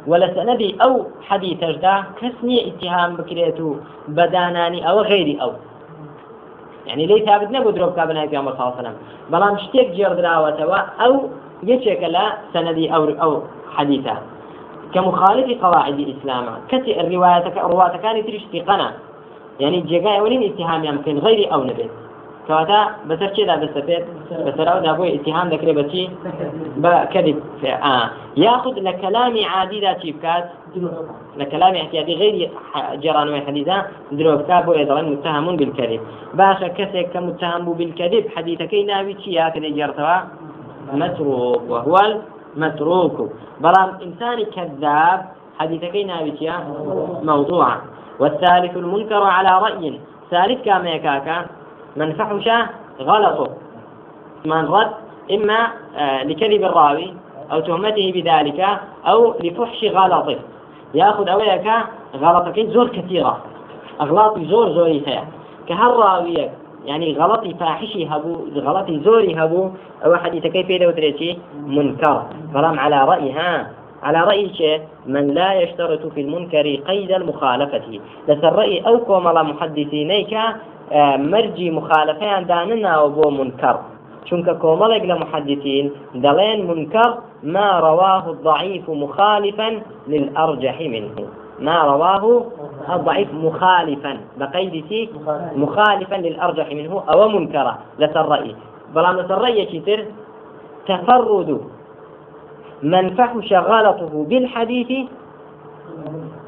ولا 0.07 0.33
سندي 0.35 0.77
او 0.81 1.05
حديث 1.21 1.63
اجدا 1.63 2.03
كسني 2.21 2.57
اتهام 2.67 3.15
بكريتو 3.15 3.75
بداناني 4.07 4.89
او 4.89 5.01
غيري 5.01 5.41
او 5.41 5.51
يعني 6.87 7.05
ليس 7.05 7.23
ثابت 7.25 7.51
نبو 7.51 7.69
دروب 7.69 7.93
كابنا 7.93 8.27
في 8.27 8.37
عمر 8.37 8.51
صلى 8.51 8.61
الله 8.61 8.77
عليه 8.77 8.81
وسلم 8.81 8.97
بلان 9.31 9.57
شتيك 9.57 9.91
جير 9.91 10.13
دراوتوا 10.13 10.77
او 10.77 11.29
يشك 11.63 12.03
لا 12.03 12.25
سندي 12.53 12.95
او 12.95 13.03
او 13.05 13.41
حديثا 13.75 14.17
كمخالف 14.93 15.65
قواعد 15.65 15.99
الإسلام. 15.99 16.45
كتي 16.69 17.01
الرواية 17.01 17.53
رواية 17.57 17.97
كانت 17.97 18.27
تريش 18.27 18.43
قنا 18.67 18.91
يعني 19.59 19.81
جيجا 19.81 20.21
ولين 20.21 20.43
اتهام 20.43 20.83
يمكن 20.83 21.17
غير 21.17 21.53
أو 21.53 21.63
نبي 21.63 21.89
كواتا 22.47 22.79
بسر 23.07 23.27
كذا 23.27 23.55
بسفيد 23.55 24.03
بسر 24.45 24.73
أو 24.73 24.79
دابوي 24.79 25.15
اتهام 25.15 25.49
ذكري 25.49 25.73
بتي 25.73 26.09
بكذب 26.77 27.39
آه. 27.65 28.09
ياخذ 28.37 28.75
لكلام 28.79 29.35
عادي 29.45 29.81
ذا 29.81 29.93
تيبكات 29.93 30.49
لكلام 31.37 31.75
احتياطي 31.75 32.13
غير 32.15 32.49
جران 33.03 33.29
وحديثا 33.33 33.85
دروب 34.11 34.41
كابو 34.41 34.73
يضرن 34.73 35.05
متهم 35.11 35.55
بالكذب. 35.55 36.01
باشا 36.33 36.67
كسي 36.67 37.03
كمتهم 37.03 37.73
بالكذب 37.73 38.23
حديثك 38.35 38.73
ناوي 38.73 39.13
تشيا 39.13 39.49
كذا 39.49 39.69
جرتوا؟ 39.69 40.17
متروك. 40.93 41.61
وهو 41.69 41.97
متروك 42.55 43.31
بلام 43.59 43.89
إنسان 44.03 44.43
كذاب 44.43 45.25
حديثك 45.59 45.95
نابتيا 45.95 46.55
موضوعا 47.23 47.81
والثالث 48.19 48.77
المنكر 48.77 49.23
على 49.23 49.49
رأي. 49.49 49.99
ثالث 50.31 50.65
كما 50.65 50.89
يكاكا 50.89 51.45
من 51.95 52.13
فحش 52.13 52.49
غلطه. 53.01 53.51
من 54.45 54.65
رد 54.65 54.91
إما 55.31 55.67
آه، 55.97 56.23
لكذب 56.23 56.63
الراوي 56.63 57.13
أو 57.51 57.59
تهمته 57.59 58.11
بذلك 58.15 58.79
أو 59.07 59.33
لفحش 59.43 59.83
غلطه. 59.83 60.39
يأخذ 60.93 61.29
أويك 61.29 61.67
غلطك 62.15 62.59
زور 62.59 62.87
كثيرة. 62.87 63.37
أغلاط 64.01 64.39
زور 64.39 64.69
زوري 64.69 64.99
فيها 64.99 65.25
كهالراوية 65.67 66.51
يعني 66.85 67.13
غلطي 67.13 67.53
فاحشي 67.53 68.05
هبو 68.05 68.37
غلطي 68.55 68.99
زوري 68.99 69.35
هبو 69.35 69.69
أو 70.05 70.15
حديث 70.15 70.47
كيف 70.47 70.69
يدو 70.69 70.91
منكر. 71.67 72.23
كلام 72.53 72.79
على 72.79 73.05
رأيها. 73.05 73.71
على 74.03 74.19
رأي 74.23 74.53
شيء؟ 74.53 74.81
من 75.05 75.27
لا 75.27 75.53
يشترط 75.53 76.05
في 76.13 76.21
المنكر 76.21 76.75
قيد 76.75 77.11
المخالفة. 77.11 77.99
لس 78.27 78.43
الرأي 78.43 78.79
أو 78.87 78.97
كوملا 78.97 79.43
محدثينيك 79.43 80.33
آه، 80.91 81.17
مرجي 81.17 81.71
مخالفة 81.71 82.41
داننا 82.41 82.99
وبو 82.99 83.29
منكر. 83.29 83.79
چونك 84.25 84.49
كوملك 84.57 85.01
لمحدثين 85.01 85.91
دلين 86.15 86.67
منكر 86.67 87.17
ما 87.43 87.79
رواه 87.79 88.29
الضعيف 88.29 88.89
مخالفا 88.89 89.81
للأرجح 90.07 90.81
منه. 90.81 91.40
ما 91.59 91.83
رواه 91.83 92.45
الضعيف 92.89 93.33
مخالفا. 93.33 94.17
بقيد 94.37 95.09
مخالفا 95.55 96.15
للأرجح 96.15 96.71
منه 96.71 97.03
أو 97.09 97.27
منكرا 97.27 97.77
لسرئي 97.99 98.55
بلا 98.95 99.11
نسرئي 99.11 99.79
كتر 99.79 100.05
تفرد. 100.87 101.61
من 102.83 103.15
فحش 103.15 103.53
غلطه 103.53 104.25
بالحديث 104.29 105.09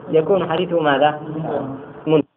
يكون 0.10 0.50
حديثه 0.50 0.80
ماذا؟ 0.80 1.22
منكر. 2.08 2.33